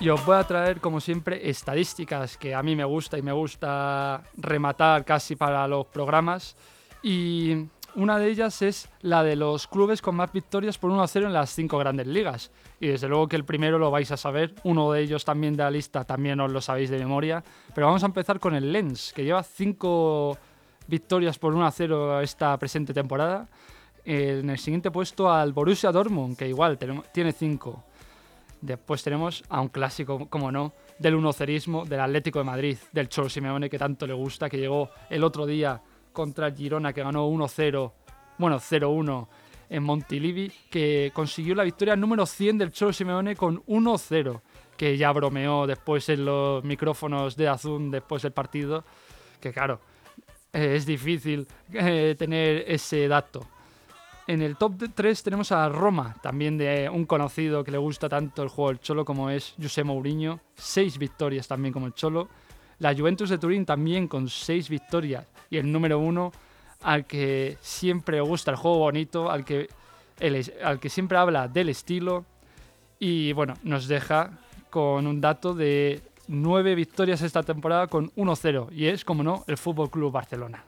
Y 0.00 0.10
os 0.10 0.24
voy 0.24 0.36
a 0.36 0.44
traer, 0.44 0.80
como 0.80 1.00
siempre, 1.00 1.50
estadísticas 1.50 2.36
que 2.36 2.54
a 2.54 2.62
mí 2.62 2.76
me 2.76 2.84
gusta 2.84 3.18
y 3.18 3.22
me 3.22 3.32
gusta 3.32 4.22
rematar 4.36 5.04
casi 5.04 5.34
para 5.34 5.66
los 5.66 5.86
programas. 5.86 6.56
Y 7.02 7.66
una 7.96 8.16
de 8.16 8.28
ellas 8.28 8.62
es 8.62 8.88
la 9.00 9.24
de 9.24 9.34
los 9.34 9.66
clubes 9.66 10.00
con 10.00 10.14
más 10.14 10.32
victorias 10.32 10.78
por 10.78 10.92
1-0 10.92 11.26
en 11.26 11.32
las 11.32 11.50
cinco 11.50 11.78
grandes 11.78 12.06
ligas. 12.06 12.52
Y 12.78 12.86
desde 12.86 13.08
luego 13.08 13.26
que 13.26 13.34
el 13.34 13.44
primero 13.44 13.76
lo 13.76 13.90
vais 13.90 14.12
a 14.12 14.16
saber, 14.16 14.54
uno 14.62 14.92
de 14.92 15.02
ellos 15.02 15.24
también 15.24 15.56
de 15.56 15.64
la 15.64 15.70
lista 15.72 16.04
también 16.04 16.38
os 16.38 16.52
lo 16.52 16.60
sabéis 16.60 16.90
de 16.90 16.98
memoria. 16.98 17.42
Pero 17.74 17.88
vamos 17.88 18.04
a 18.04 18.06
empezar 18.06 18.38
con 18.38 18.54
el 18.54 18.70
Lens, 18.70 19.12
que 19.12 19.24
lleva 19.24 19.42
cinco 19.42 20.38
victorias 20.86 21.40
por 21.40 21.52
1-0 21.54 22.22
esta 22.22 22.56
presente 22.56 22.94
temporada. 22.94 23.48
En 24.04 24.48
el 24.48 24.58
siguiente 24.60 24.92
puesto 24.92 25.28
al 25.28 25.52
Borussia 25.52 25.90
Dortmund, 25.90 26.36
que 26.36 26.48
igual 26.48 26.78
tiene 27.12 27.32
5. 27.32 27.84
Después 28.60 29.02
tenemos 29.02 29.44
a 29.48 29.60
un 29.60 29.68
clásico, 29.68 30.28
como 30.28 30.50
no, 30.50 30.72
del 30.98 31.14
unocerismo 31.14 31.84
del 31.84 32.00
Atlético 32.00 32.40
de 32.40 32.44
Madrid, 32.44 32.78
del 32.92 33.08
Cholo 33.08 33.28
Simeone, 33.28 33.70
que 33.70 33.78
tanto 33.78 34.06
le 34.06 34.14
gusta, 34.14 34.50
que 34.50 34.58
llegó 34.58 34.90
el 35.08 35.22
otro 35.22 35.46
día 35.46 35.80
contra 36.12 36.48
el 36.48 36.56
Girona, 36.56 36.92
que 36.92 37.02
ganó 37.02 37.28
1-0, 37.28 37.92
bueno, 38.38 38.56
0-1 38.56 39.28
en 39.70 39.82
Montilivi, 39.82 40.50
que 40.70 41.12
consiguió 41.14 41.54
la 41.54 41.62
victoria 41.62 41.94
número 41.94 42.26
100 42.26 42.58
del 42.58 42.72
Cholo 42.72 42.92
Simeone 42.92 43.36
con 43.36 43.64
1-0, 43.66 44.40
que 44.76 44.96
ya 44.96 45.12
bromeó 45.12 45.66
después 45.66 46.08
en 46.08 46.24
los 46.24 46.64
micrófonos 46.64 47.36
de 47.36 47.48
Azul 47.48 47.90
después 47.90 48.22
del 48.22 48.32
partido, 48.32 48.84
que 49.40 49.52
claro, 49.52 49.80
eh, 50.52 50.74
es 50.76 50.86
difícil 50.86 51.46
eh, 51.72 52.16
tener 52.18 52.64
ese 52.66 53.06
dato. 53.06 53.46
En 54.28 54.42
el 54.42 54.58
top 54.58 54.74
3 54.94 55.22
tenemos 55.22 55.52
a 55.52 55.66
Roma, 55.70 56.14
también 56.20 56.58
de 56.58 56.90
un 56.90 57.06
conocido 57.06 57.64
que 57.64 57.70
le 57.70 57.78
gusta 57.78 58.10
tanto 58.10 58.42
el 58.42 58.50
juego 58.50 58.68
del 58.68 58.80
Cholo 58.80 59.02
como 59.02 59.30
es 59.30 59.54
José 59.58 59.84
Mourinho. 59.84 60.38
Seis 60.54 60.98
victorias 60.98 61.48
también 61.48 61.72
como 61.72 61.86
el 61.86 61.94
Cholo. 61.94 62.28
La 62.80 62.94
Juventus 62.94 63.30
de 63.30 63.38
Turín 63.38 63.64
también 63.64 64.06
con 64.06 64.28
seis 64.28 64.68
victorias. 64.68 65.26
Y 65.48 65.56
el 65.56 65.72
número 65.72 65.98
uno, 65.98 66.30
al 66.82 67.06
que 67.06 67.56
siempre 67.62 68.20
gusta 68.20 68.50
el 68.50 68.58
juego 68.58 68.80
bonito, 68.80 69.30
al 69.30 69.46
que, 69.46 69.66
al 70.62 70.78
que 70.78 70.90
siempre 70.90 71.16
habla 71.16 71.48
del 71.48 71.70
estilo. 71.70 72.26
Y 72.98 73.32
bueno, 73.32 73.54
nos 73.62 73.88
deja 73.88 74.32
con 74.68 75.06
un 75.06 75.22
dato 75.22 75.54
de 75.54 76.02
nueve 76.26 76.74
victorias 76.74 77.22
esta 77.22 77.42
temporada 77.42 77.86
con 77.86 78.10
1-0. 78.10 78.72
Y 78.72 78.88
es, 78.88 79.06
como 79.06 79.22
no, 79.22 79.44
el 79.46 79.56
Fútbol 79.56 79.88
Club 79.88 80.12
Barcelona. 80.12 80.62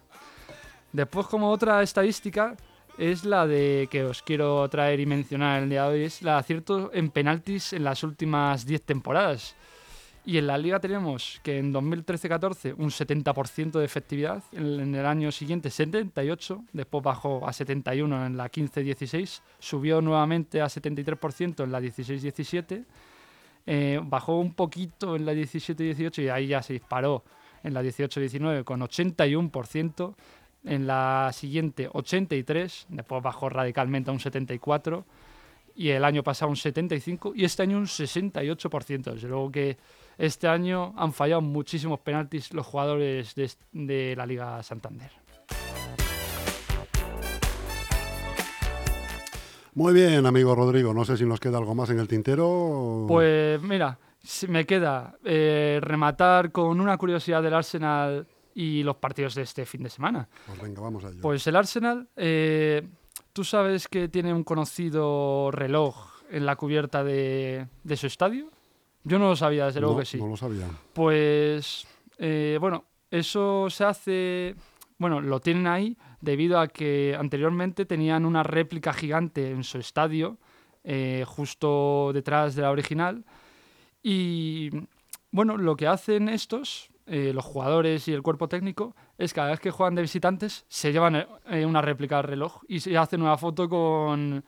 Después, 0.93 1.27
como 1.27 1.51
otra 1.51 1.83
estadística, 1.83 2.57
es 3.01 3.25
la 3.25 3.47
de 3.47 3.89
que 3.91 4.05
os 4.05 4.23
quiero 4.23 4.69
traer 4.69 5.01
y 5.01 5.07
mencionar 5.07 5.63
el 5.63 5.71
día 5.71 5.85
de 5.85 5.89
hoy, 5.89 6.05
es 6.05 6.21
la 6.21 6.35
de 6.35 6.39
aciertos 6.41 6.91
en 6.93 7.11
penaltis 7.11 7.73
en 7.73 7.85
las 7.85 8.03
últimas 8.05 8.67
10 8.67 8.83
temporadas. 8.83 9.57
Y 10.27 10.37
en 10.37 10.47
la 10.47 10.59
liga 10.59 10.81
tenemos 10.81 11.41
que 11.43 11.57
en 11.57 11.73
2013-14 11.73 12.75
un 12.77 12.91
70% 12.91 13.79
de 13.79 13.85
efectividad, 13.87 14.43
en 14.53 14.95
el 14.95 15.07
año 15.07 15.33
siguiente 15.33 15.71
78, 15.71 16.63
después 16.75 17.03
bajó 17.03 17.49
a 17.49 17.55
71 17.55 18.27
en 18.27 18.37
la 18.37 18.51
15-16, 18.51 19.41
subió 19.59 20.03
nuevamente 20.03 20.61
a 20.61 20.67
73% 20.67 21.65
en 21.65 21.73
la 21.73 21.81
16-17, 21.81 22.85
eh, 23.65 23.99
bajó 24.05 24.39
un 24.39 24.53
poquito 24.53 25.17
en 25.17 25.25
la 25.25 25.33
17-18 25.33 26.23
y 26.23 26.29
ahí 26.29 26.49
ya 26.49 26.63
se 26.63 26.75
disparó 26.75 27.25
en 27.63 27.73
la 27.73 27.83
18-19 27.83 28.65
con 28.65 28.81
81%, 28.81 30.15
en 30.65 30.87
la 30.87 31.31
siguiente 31.33 31.89
83, 31.93 32.87
después 32.89 33.23
bajó 33.23 33.49
radicalmente 33.49 34.11
a 34.11 34.13
un 34.13 34.21
74 34.21 35.05
y 35.75 35.91
el 35.91 36.05
año 36.05 36.23
pasado 36.23 36.51
un 36.51 36.57
75 36.57 37.33
y 37.35 37.45
este 37.45 37.63
año 37.63 37.79
un 37.79 37.87
68%. 37.87 39.15
Desde 39.15 39.29
luego 39.29 39.51
que 39.51 39.79
este 40.19 40.47
año 40.49 40.93
han 40.97 41.13
fallado 41.13 41.41
muchísimos 41.41 42.01
penaltis 42.01 42.53
los 42.53 42.67
jugadores 42.67 43.35
de, 43.73 44.15
la 44.17 44.27
Liga 44.27 44.63
Santander. 44.63 45.11
Muy 49.73 49.95
bien, 49.95 50.27
amigo 50.27 50.55
Rodrigo. 50.55 50.93
No 50.93 51.05
sé 51.05 51.17
si 51.17 51.25
nos 51.25 51.41
queda 51.41 51.59
algo 51.59 51.75
más 51.75 51.89
en 51.91 52.01
el 52.01 52.09
tintero. 52.09 53.07
Pues 53.09 53.63
mira, 53.63 53.99
me 54.49 54.67
queda 54.67 55.17
eh, 55.25 55.79
rematar 55.81 56.53
con 56.53 56.81
una 56.81 56.99
curiosidad 56.99 57.43
del 57.43 57.55
Arsenal 57.55 58.27
y 58.55 58.83
los 58.83 58.97
partidos 58.97 59.35
de 59.35 59.43
este 59.43 59.65
fin 59.67 59.83
de 59.83 59.91
semana. 59.91 60.29
Pues 60.47 60.61
venga, 60.61 60.81
vamos 60.81 61.05
a 61.05 61.09
ello. 61.09 61.21
Pues 61.21 61.47
el 61.47 61.57
Arsenal, 61.57 62.09
eh, 62.17 62.87
tú 63.33 63.45
sabes 63.45 63.89
que 63.89 64.09
tiene 64.09 64.33
un 64.33 64.45
conocido 64.45 65.51
reloj 65.51 66.23
en 66.31 66.47
la 66.47 66.57
cubierta 66.57 67.05
de, 67.05 67.67
de 67.85 67.97
su 67.97 68.07
estadio. 68.07 68.51
Yo 69.05 69.19
no 69.19 69.29
lo 69.29 69.37
sabía, 69.37 69.67
desde 69.67 69.81
luego 69.81 69.95
no, 69.95 70.01
que 70.01 70.07
sí. 70.07 70.19
no 70.19 70.29
lo 70.29 70.37
sabía. 70.37 70.67
Pues, 70.93 71.87
eh, 72.19 72.59
bueno, 72.61 72.85
eso 73.11 73.69
se 73.71 73.85
hace, 73.85 74.55
bueno, 74.99 75.21
lo 75.21 75.41
tienen 75.41 75.67
ahí 75.67 75.97
debido 76.21 76.61
a 76.61 76.69
que 76.69 77.17
anteriormente 77.19 77.87
tenían 77.87 78.27
una 78.27 78.43
réplica 78.43 78.93
gigante 78.93 79.51
en 79.51 79.65
su 79.65 79.79
estadio, 79.79 80.39
eh, 80.85 81.25
justo 81.27 82.13
detrás 82.13 82.55
de 82.55 82.63
la 82.63 82.71
original. 82.71 83.25
Y, 84.03 84.71
bueno, 85.31 85.57
lo 85.57 85.77
que 85.77 85.87
hacen 85.87 86.29
estos, 86.29 86.90
eh, 87.13 87.33
los 87.35 87.45
jugadores 87.45 88.07
y 88.07 88.13
el 88.13 88.23
cuerpo 88.23 88.49
técnico, 88.49 88.95
es 89.19 89.35
cada 89.35 89.51
vez 89.51 89.59
que 89.59 89.73
juegan 89.73 89.97
de 89.97 90.03
visitantes, 90.03 90.65
se 90.69 90.93
llevan 90.93 91.27
eh, 91.51 91.67
una 91.67 91.83
réplica 91.83 92.19
del 92.19 92.27
reloj 92.27 92.63
y 92.69 92.79
se 92.79 92.97
hacen 92.97 93.21
una 93.21 93.37
foto 93.37 93.69
con, 93.69 94.45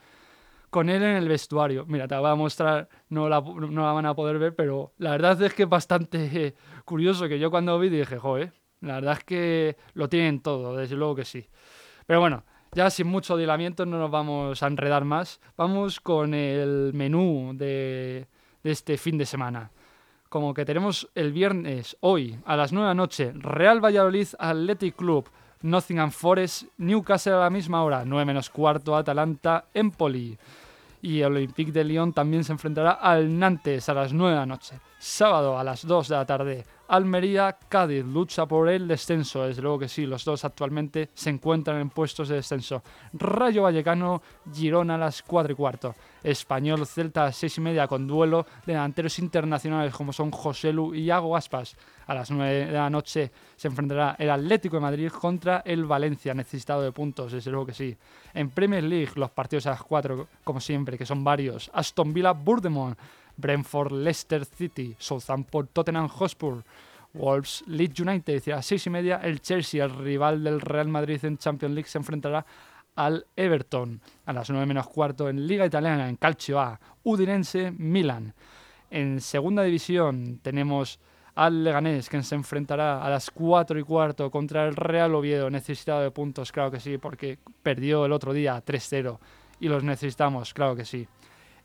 con 0.71 0.89
él 0.89 1.03
en 1.03 1.17
el 1.17 1.29
vestuario. 1.29 1.85
Mira, 1.89 2.07
te 2.07 2.15
la 2.15 2.21
voy 2.21 2.31
a 2.31 2.35
mostrar, 2.37 2.89
no 3.09 3.29
la, 3.29 3.41
no 3.41 3.83
la 3.83 3.91
van 3.91 4.07
a 4.07 4.15
poder 4.15 4.39
ver, 4.39 4.55
pero 4.55 4.93
la 4.99 5.11
verdad 5.11 5.43
es 5.43 5.55
que 5.55 5.65
es 5.65 5.69
bastante 5.69 6.55
curioso 6.85 7.27
que 7.27 7.41
yo 7.41 7.51
cuando 7.51 7.77
vi 7.81 7.89
dije, 7.89 8.17
joder, 8.17 8.53
la 8.81 8.95
verdad 8.95 9.15
es 9.19 9.25
que 9.25 9.77
lo 9.95 10.09
tienen 10.09 10.41
todo, 10.41 10.77
desde 10.77 10.95
luego 10.95 11.17
que 11.17 11.25
sí. 11.25 11.49
Pero 12.07 12.21
bueno, 12.21 12.45
ya 12.71 12.91
sin 12.91 13.09
mucho 13.09 13.37
dilamiento 13.37 13.87
no 13.87 13.99
nos 13.99 14.13
vamos 14.13 14.63
a 14.63 14.69
enredar 14.69 15.05
más. 15.05 15.41
Vamos 15.57 15.99
con 15.99 16.33
el 16.33 16.93
menú 16.95 17.55
de, 17.57 18.29
de 18.63 18.71
este 18.71 18.99
fin 18.99 19.19
de 19.19 19.27
semana. 19.27 19.73
Como 20.33 20.55
que 20.55 20.65
tenemos 20.65 21.11
el 21.15 21.31
viernes, 21.31 21.95
hoy, 22.01 22.39
a 22.47 22.57
las 22.57 22.73
9 22.73 22.87
de 22.87 22.91
la 22.91 22.95
noche, 22.95 23.33
Real 23.35 23.85
Valladolid 23.85 24.29
Athletic 24.39 24.97
Club, 24.97 25.29
Nottingham 25.61 26.11
Forest, 26.11 26.69
Newcastle 26.79 27.35
a 27.35 27.41
la 27.41 27.51
misma 27.51 27.85
hora, 27.85 28.03
9 28.07 28.25
menos 28.25 28.49
cuarto, 28.49 28.97
Atalanta, 28.97 29.67
Empoli. 29.75 30.39
Y 31.03 31.21
el 31.21 31.37
Olympique 31.37 31.71
de 31.71 31.85
Lyon 31.85 32.15
también 32.15 32.45
se 32.45 32.53
enfrentará 32.53 32.93
al 32.93 33.39
Nantes 33.39 33.91
a 33.91 33.93
las 33.93 34.15
9 34.15 34.33
de 34.33 34.41
la 34.41 34.47
noche. 34.47 34.81
Sábado 34.99 35.59
a 35.59 35.65
las 35.65 35.87
2 35.87 36.09
de 36.09 36.17
la 36.17 36.25
tarde, 36.25 36.65
Almería, 36.93 37.57
Cádiz, 37.71 38.05
lucha 38.05 38.45
por 38.45 38.69
el 38.69 38.87
descenso. 38.87 39.45
Desde 39.47 39.63
luego 39.63 39.79
que 39.79 39.89
sí, 39.89 40.05
los 40.05 40.27
dos 40.27 40.45
actualmente 40.45 41.09
se 41.15 41.31
encuentran 41.31 41.81
en 41.81 41.89
puestos 41.89 42.29
de 42.29 42.35
descenso. 42.35 42.83
Rayo 43.15 43.63
Vallecano, 43.63 44.21
Girona 44.53 44.97
a 44.97 44.99
las 44.99 45.23
4 45.23 45.55
y 45.55 45.57
cuarto. 45.57 45.95
Español, 46.23 46.87
Celta 46.87 47.23
a 47.23 47.25
las 47.27 47.37
6 47.37 47.57
y 47.57 47.61
media 47.63 47.89
con 47.89 48.07
duelo 48.07 48.45
de 48.67 48.75
delanteros 48.75 49.19
internacionales 49.21 49.95
como 49.95 50.13
son 50.13 50.31
José 50.31 50.71
Lu 50.71 50.95
y 50.95 51.05
Iago 51.05 51.35
Aspas. 51.35 51.75
A 52.09 52.13
las 52.13 52.31
9 52.31 52.67
de 52.67 52.73
la 52.73 52.91
noche 52.91 53.33
se 53.57 53.69
enfrentará 53.69 54.15
el 54.19 54.29
Atlético 54.29 54.77
de 54.77 54.83
Madrid 54.83 55.09
contra 55.09 55.63
el 55.65 55.87
Valencia, 55.87 56.35
necesitado 56.35 56.83
de 56.83 56.93
puntos, 56.93 57.33
desde 57.33 57.51
luego 57.51 57.65
que 57.65 57.73
sí. 57.73 57.97
En 58.35 58.51
Premier 58.51 58.85
League, 58.85 59.13
los 59.15 59.31
partidos 59.31 59.67
a 59.67 59.71
las 59.71 59.83
4, 59.83 60.27
como 60.45 60.61
siempre, 60.61 60.99
que 60.99 61.07
son 61.07 61.25
varios. 61.25 61.71
Aston 61.73 62.13
Villa, 62.13 62.33
Burdemont, 62.33 62.99
Brentford, 63.37 63.93
Leicester 63.93 64.45
City, 64.45 64.95
Southampton, 64.99 65.69
Tottenham 65.73 66.09
Hotspur, 66.09 66.63
Wolves, 67.15 67.65
Leeds 67.67 68.01
United. 68.01 68.49
A 68.49 68.57
las 68.57 68.67
6 68.67 68.87
y 68.87 68.91
media, 68.91 69.21
el 69.23 69.41
Chelsea, 69.41 69.85
el 69.85 69.91
rival 69.91 70.43
del 70.43 70.61
Real 70.61 70.89
Madrid 70.89 71.25
en 71.25 71.39
Champions 71.39 71.75
League, 71.75 71.89
se 71.89 71.99
enfrentará 71.99 72.45
al 72.95 73.27
Everton. 73.37 74.01
A 74.27 74.33
las 74.33 74.51
9 74.51 74.67
menos 74.67 74.89
cuarto, 74.89 75.29
en 75.29 75.47
Liga 75.47 75.67
Italiana, 75.67 76.09
en 76.09 76.17
Calcio 76.17 76.61
A, 76.61 76.79
Udinense, 77.03 77.71
Milan. 77.73 78.35
En 78.91 79.21
segunda 79.21 79.63
división 79.63 80.41
tenemos 80.43 81.01
al 81.35 81.65
Leganés, 81.65 82.09
que 82.09 82.23
se 82.23 82.35
enfrentará 82.35 83.03
a 83.03 83.09
las 83.09 83.31
4 83.31 83.79
y 83.79 83.83
cuarto 83.83 84.31
contra 84.31 84.67
el 84.67 84.77
Real 84.77 85.15
Oviedo, 85.15 85.49
necesitado 85.49 86.03
de 86.03 86.11
puntos, 86.11 86.53
claro 86.53 86.71
que 86.71 86.81
sí, 86.81 86.99
porque 86.99 87.39
perdió 87.63 88.05
el 88.05 88.13
otro 88.13 88.33
día 88.35 88.63
3-0 88.63 89.19
y 89.61 89.69
los 89.69 89.83
necesitamos, 89.83 90.53
claro 90.53 90.77
que 90.77 90.85
sí. 90.85 91.09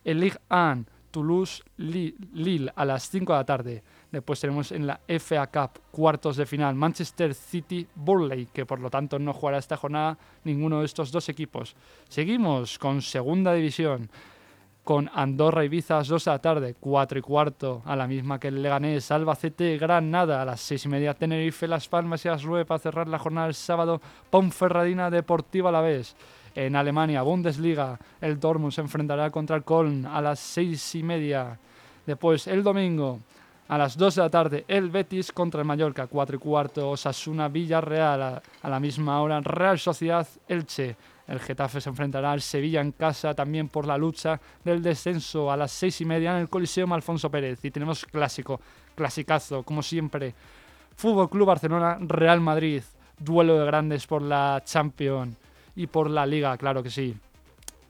El 0.06 0.21
Ligue 0.21 0.38
1, 0.49 0.86
Toulouse, 1.12 1.63
Li- 1.78 2.15
Lille 2.34 2.72
a 2.76 2.86
las 2.86 3.10
5 3.10 3.34
de 3.34 3.39
la 3.39 3.46
tarde. 3.46 3.84
Después 4.12 4.39
tenemos 4.39 4.72
en 4.72 4.88
la 4.88 5.00
FA 5.20 5.48
Cup, 5.48 5.82
cuartos 5.91 6.38
de 6.38 6.46
final, 6.46 6.76
Manchester 6.76 7.34
City, 7.34 7.86
Burley, 7.96 8.48
que 8.54 8.65
por 8.65 8.80
lo 8.80 8.89
tanto 8.89 9.20
no 9.20 9.34
jugará 9.34 9.58
esta 9.58 9.78
jornada 9.78 10.17
ninguno 10.43 10.80
de 10.80 10.86
estos 10.86 11.12
dos 11.12 11.28
equipos. 11.30 11.76
Seguimos 12.08 12.80
con 12.80 13.02
segunda 13.02 13.54
división 13.54 14.10
con 14.84 15.12
Andorra 15.13 15.65
y 15.65 15.67
Bizas 15.67 16.08
2 16.08 16.24
de 16.24 16.32
la 16.32 16.39
tarde, 16.39 16.76
4 16.80 17.20
y 17.20 17.22
cuarto, 17.22 17.82
a 17.84 17.93
la 17.98 18.08
misma 18.08 18.39
que 18.39 18.48
el 18.48 18.62
Leganés, 18.62 19.12
Albacete, 19.12 19.78
Granada, 19.78 20.41
a 20.41 20.46
las 20.46 20.62
6 20.62 20.86
y 20.86 20.88
media, 20.88 21.13
Tenerife, 21.13 21.67
Las 21.67 21.89
Palmas 21.89 22.24
y 22.24 22.30
Asrue 22.30 22.63
para 22.63 22.80
cerrar 22.80 23.10
la 23.10 23.20
jornada 23.20 23.48
el 23.48 23.54
sábado, 23.54 24.00
Ponferradina, 24.30 25.10
Deportiva 25.10 25.67
a 25.67 25.74
la 25.74 25.82
vez. 25.82 26.15
En 26.58 26.76
Alemania, 26.76 27.22
Bundesliga, 27.22 28.00
el 28.20 28.39
Dortmund 28.39 28.74
se 28.74 28.82
enfrentará 28.82 29.30
contra 29.30 29.56
el 29.56 29.63
Köln 29.63 30.08
a 30.08 30.20
las 30.20 30.39
6 30.39 30.96
y 30.96 31.04
media. 31.04 31.60
Después, 32.04 32.48
el 32.48 32.63
domingo, 32.63 33.20
a 33.67 33.78
las 33.78 33.96
2 33.96 34.15
de 34.15 34.22
la 34.24 34.30
tarde, 34.32 34.65
el 34.67 34.89
Betis 34.89 35.32
contra 35.32 35.62
el 35.62 35.67
Mallorca, 35.67 36.08
4 36.08 36.36
y 36.36 36.39
cuarto, 36.39 36.89
Osasuna 36.89 37.48
Villarreal 37.48 38.22
a, 38.24 38.41
a 38.63 38.70
la 38.72 38.80
misma 38.80 39.22
hora, 39.22 39.39
Real 39.39 39.78
Sociedad 39.78 40.28
Elche. 40.48 40.96
El 41.28 41.39
Getafe 41.39 41.80
se 41.80 41.89
enfrentará 41.89 42.32
al 42.32 42.41
Sevilla 42.41 42.82
en 42.82 42.91
casa 42.91 43.36
también 43.36 43.70
por 43.70 43.86
la 43.86 43.96
lucha 43.96 44.41
del 44.63 44.82
descenso 44.82 45.52
a 45.52 45.58
las 45.58 45.72
6 45.74 46.02
y 46.02 46.06
media 46.06 46.32
en 46.32 46.38
el 46.38 46.50
Coliseum 46.50 46.91
Alfonso 46.91 47.30
Pérez. 47.30 47.63
Y 47.65 47.70
tenemos 47.70 48.04
clásico, 48.04 48.60
clasicazo, 48.96 49.62
como 49.62 49.84
siempre. 49.84 50.34
Fútbol 50.96 51.30
Club 51.30 51.46
Barcelona, 51.46 52.00
Real 52.02 52.41
Madrid. 52.41 52.82
Duelo 53.20 53.60
de 53.60 53.65
grandes 53.67 54.08
por 54.08 54.24
la 54.24 54.63
Champions 54.65 55.38
y 55.78 55.88
por 55.88 56.10
la 56.10 56.26
Liga, 56.26 56.58
claro 56.58 56.84
que 56.84 56.90
sí. 56.90 57.16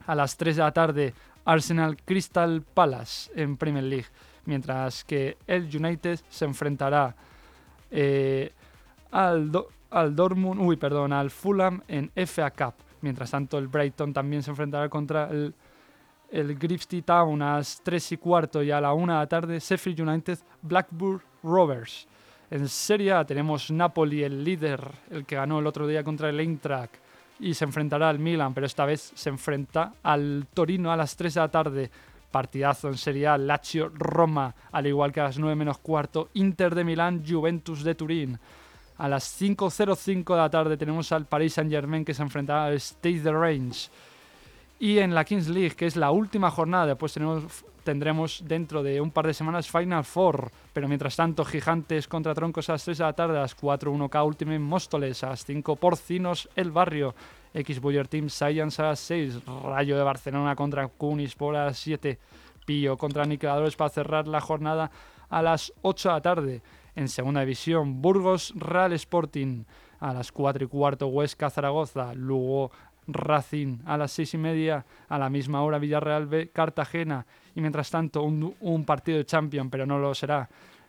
A 0.06 0.14
las 0.14 0.36
3 0.36 0.56
de 0.56 0.62
la 0.62 0.72
tarde, 0.72 1.14
Arsenal 1.46 1.96
Crystal 2.04 2.62
Palace 2.62 3.32
en 3.34 3.56
Premier 3.56 3.84
League. 3.84 4.06
Mientras 4.44 5.04
que 5.04 5.38
el 5.46 5.64
United 5.74 6.20
se 6.28 6.44
enfrentará 6.44 7.16
eh, 7.90 8.52
al, 9.10 9.50
al 9.90 10.14
Dortmund, 10.14 10.60
uy, 10.60 10.76
perdón, 10.76 11.14
al 11.14 11.30
Fulham 11.30 11.82
en 11.88 12.10
FA 12.26 12.50
Cup. 12.50 12.74
Mientras 13.00 13.30
tanto, 13.30 13.56
el 13.56 13.68
Brighton 13.68 14.12
también 14.12 14.42
se 14.42 14.50
enfrentará 14.50 14.90
contra 14.90 15.30
el, 15.30 15.54
el 16.30 16.58
Town 17.04 17.40
a 17.40 17.56
las 17.56 17.80
3 17.82 18.12
y 18.12 18.16
cuarto 18.18 18.62
y 18.62 18.70
a 18.70 18.82
la 18.82 18.92
1 18.92 19.12
de 19.14 19.18
la 19.18 19.26
tarde, 19.26 19.58
Sheffield 19.58 20.00
United 20.00 20.38
Blackburn 20.60 21.22
Rovers. 21.42 22.06
En 22.50 22.68
Serie 22.68 23.12
A 23.12 23.24
tenemos 23.24 23.70
Napoli, 23.70 24.24
el 24.24 24.44
líder, 24.44 24.80
el 25.10 25.24
que 25.24 25.36
ganó 25.36 25.58
el 25.58 25.66
otro 25.66 25.86
día 25.86 26.04
contra 26.04 26.28
el 26.28 26.40
Eintracht, 26.40 27.07
y 27.40 27.54
se 27.54 27.64
enfrentará 27.64 28.08
al 28.08 28.18
Milan, 28.18 28.54
pero 28.54 28.66
esta 28.66 28.84
vez 28.84 29.12
se 29.14 29.28
enfrenta 29.28 29.94
al 30.02 30.46
Torino 30.52 30.92
a 30.92 30.96
las 30.96 31.16
3 31.16 31.34
de 31.34 31.40
la 31.40 31.48
tarde. 31.48 31.90
Partidazo 32.30 32.88
en 32.88 32.98
Serie 32.98 33.26
A, 33.26 33.38
Lazio 33.38 33.90
Roma, 33.94 34.54
al 34.70 34.86
igual 34.86 35.12
que 35.12 35.20
a 35.20 35.24
las 35.24 35.38
9 35.38 35.56
menos 35.56 35.78
cuarto, 35.78 36.28
Inter 36.34 36.74
de 36.74 36.84
Milán, 36.84 37.24
Juventus 37.26 37.82
de 37.82 37.94
Turín. 37.94 38.38
A 38.98 39.08
las 39.08 39.40
5.05 39.40 40.34
de 40.34 40.40
la 40.40 40.50
tarde 40.50 40.76
tenemos 40.76 41.10
al 41.12 41.24
Paris 41.24 41.54
Saint 41.54 41.70
Germain 41.70 42.04
que 42.04 42.12
se 42.12 42.22
enfrentará 42.22 42.66
al 42.66 42.74
State 42.74 43.20
the 43.20 43.32
Range. 43.32 43.88
Y 44.80 44.98
en 45.00 45.12
la 45.12 45.24
Kings 45.24 45.48
League, 45.48 45.74
que 45.74 45.86
es 45.86 45.96
la 45.96 46.12
última 46.12 46.52
jornada, 46.52 46.86
después 46.86 47.12
tenemos, 47.12 47.64
tendremos 47.82 48.44
dentro 48.46 48.82
de 48.82 49.00
un 49.00 49.10
par 49.10 49.26
de 49.26 49.34
semanas 49.34 49.68
Final 49.68 50.04
Four. 50.04 50.52
Pero 50.72 50.86
mientras 50.86 51.16
tanto, 51.16 51.44
Gigantes 51.44 52.06
contra 52.06 52.32
Troncos 52.32 52.68
a 52.68 52.72
las 52.72 52.84
3 52.84 52.98
de 52.98 53.04
la 53.04 53.12
tarde, 53.12 53.38
a 53.38 53.42
las 53.42 53.56
4 53.56 53.92
1K 53.92 54.24
Ultimate 54.24 54.58
Móstoles, 54.60 55.24
a 55.24 55.30
las 55.30 55.44
5 55.44 55.74
Porcinos 55.76 56.48
El 56.54 56.70
Barrio, 56.70 57.16
X 57.54 57.80
Buller 57.80 58.06
Team 58.06 58.28
Science 58.28 58.80
a 58.80 58.86
las 58.86 59.00
6, 59.00 59.40
Rayo 59.64 59.96
de 59.96 60.02
Barcelona 60.04 60.54
contra 60.54 60.86
Cunis 60.86 61.34
por 61.34 61.56
a 61.56 61.66
las 61.66 61.78
7, 61.78 62.16
Pillo 62.64 62.96
contra 62.96 63.24
Aniquiladores 63.24 63.74
para 63.74 63.90
cerrar 63.90 64.28
la 64.28 64.40
jornada 64.40 64.92
a 65.28 65.42
las 65.42 65.72
8 65.82 66.08
de 66.08 66.14
la 66.14 66.20
tarde. 66.20 66.62
En 66.94 67.08
segunda 67.08 67.40
división, 67.40 68.00
Burgos 68.00 68.52
Real 68.56 68.92
Sporting 68.92 69.64
a 70.00 70.12
las 70.12 70.30
4 70.30 70.64
y 70.64 70.68
cuarto, 70.68 71.08
Huesca 71.08 71.50
Zaragoza, 71.50 72.14
Lugo 72.14 72.70
Racing 73.08 73.78
a 73.86 73.96
las 73.96 74.12
6 74.12 74.34
y 74.34 74.38
media, 74.38 74.84
a 75.08 75.18
la 75.18 75.30
misma 75.30 75.62
hora 75.62 75.78
Villarreal 75.78 76.26
B 76.26 76.50
Cartagena 76.50 77.26
y 77.54 77.60
mientras 77.60 77.90
tanto 77.90 78.22
un, 78.22 78.84
partido 78.84 79.18
de 79.18 79.26
Champions, 79.26 79.68
pero 79.70 79.86
no 79.86 79.98
lo 79.98 80.14
será. 80.14 80.48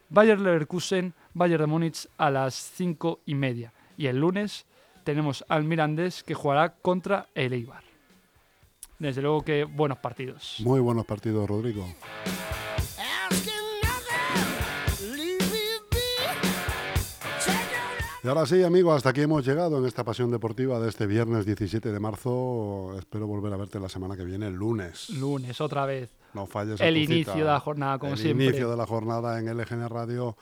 Bayer 0.09 0.39
Leverkusen, 0.39 1.13
Bayern 1.33 1.61
de 1.61 1.67
Múnich 1.67 2.07
a 2.17 2.29
las 2.29 2.53
5 2.53 3.21
y 3.25 3.35
media. 3.35 3.73
Y 3.97 4.07
el 4.07 4.19
lunes 4.19 4.65
tenemos 5.03 5.43
al 5.47 5.63
Mirandés 5.63 6.23
que 6.23 6.33
jugará 6.33 6.75
contra 6.75 7.27
el 7.33 7.53
Eibar. 7.53 7.83
Desde 8.99 9.21
luego 9.21 9.43
que 9.43 9.63
buenos 9.63 9.97
partidos. 9.99 10.57
Muy 10.59 10.79
buenos 10.79 11.05
partidos, 11.05 11.47
Rodrigo. 11.47 11.85
Y 18.23 18.27
ahora 18.27 18.45
sí, 18.45 18.63
amigos, 18.63 18.97
hasta 18.97 19.09
aquí 19.11 19.21
hemos 19.21 19.45
llegado 19.45 19.77
en 19.77 19.85
esta 19.85 20.03
pasión 20.03 20.29
deportiva 20.29 20.79
de 20.79 20.89
este 20.89 21.07
viernes 21.07 21.45
17 21.45 21.91
de 21.91 21.99
marzo. 22.01 22.93
Espero 22.99 23.27
volver 23.27 23.53
a 23.53 23.57
verte 23.57 23.79
la 23.79 23.87
semana 23.87 24.17
que 24.17 24.25
viene, 24.25 24.47
el 24.47 24.55
lunes. 24.55 25.09
Lunes 25.11 25.61
otra 25.61 25.85
vez. 25.85 26.09
No 26.33 26.45
falles 26.45 26.81
El 26.81 26.97
inicio 26.97 27.33
cita. 27.33 27.37
de 27.37 27.43
la 27.45 27.59
jornada, 27.61 27.97
como 27.97 28.13
el 28.13 28.17
siempre. 28.19 28.47
inicio 28.47 28.69
de 28.69 28.75
la 28.77 28.85
jornada 28.85 29.39
en 29.39 29.47
LGN 29.57 29.87
Radio 29.89 30.35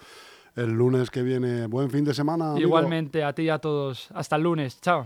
el 0.56 0.72
lunes 0.72 1.12
que 1.12 1.22
viene. 1.22 1.68
Buen 1.68 1.92
fin 1.92 2.04
de 2.04 2.16
semana. 2.16 2.52
amigo. 2.54 2.68
Igualmente 2.68 3.24
a 3.24 3.32
ti 3.34 3.44
y 3.44 3.50
a 3.50 3.60
todos. 3.60 4.10
Hasta 4.16 4.38
el 4.38 4.42
lunes. 4.44 4.82
Chao. 4.82 5.06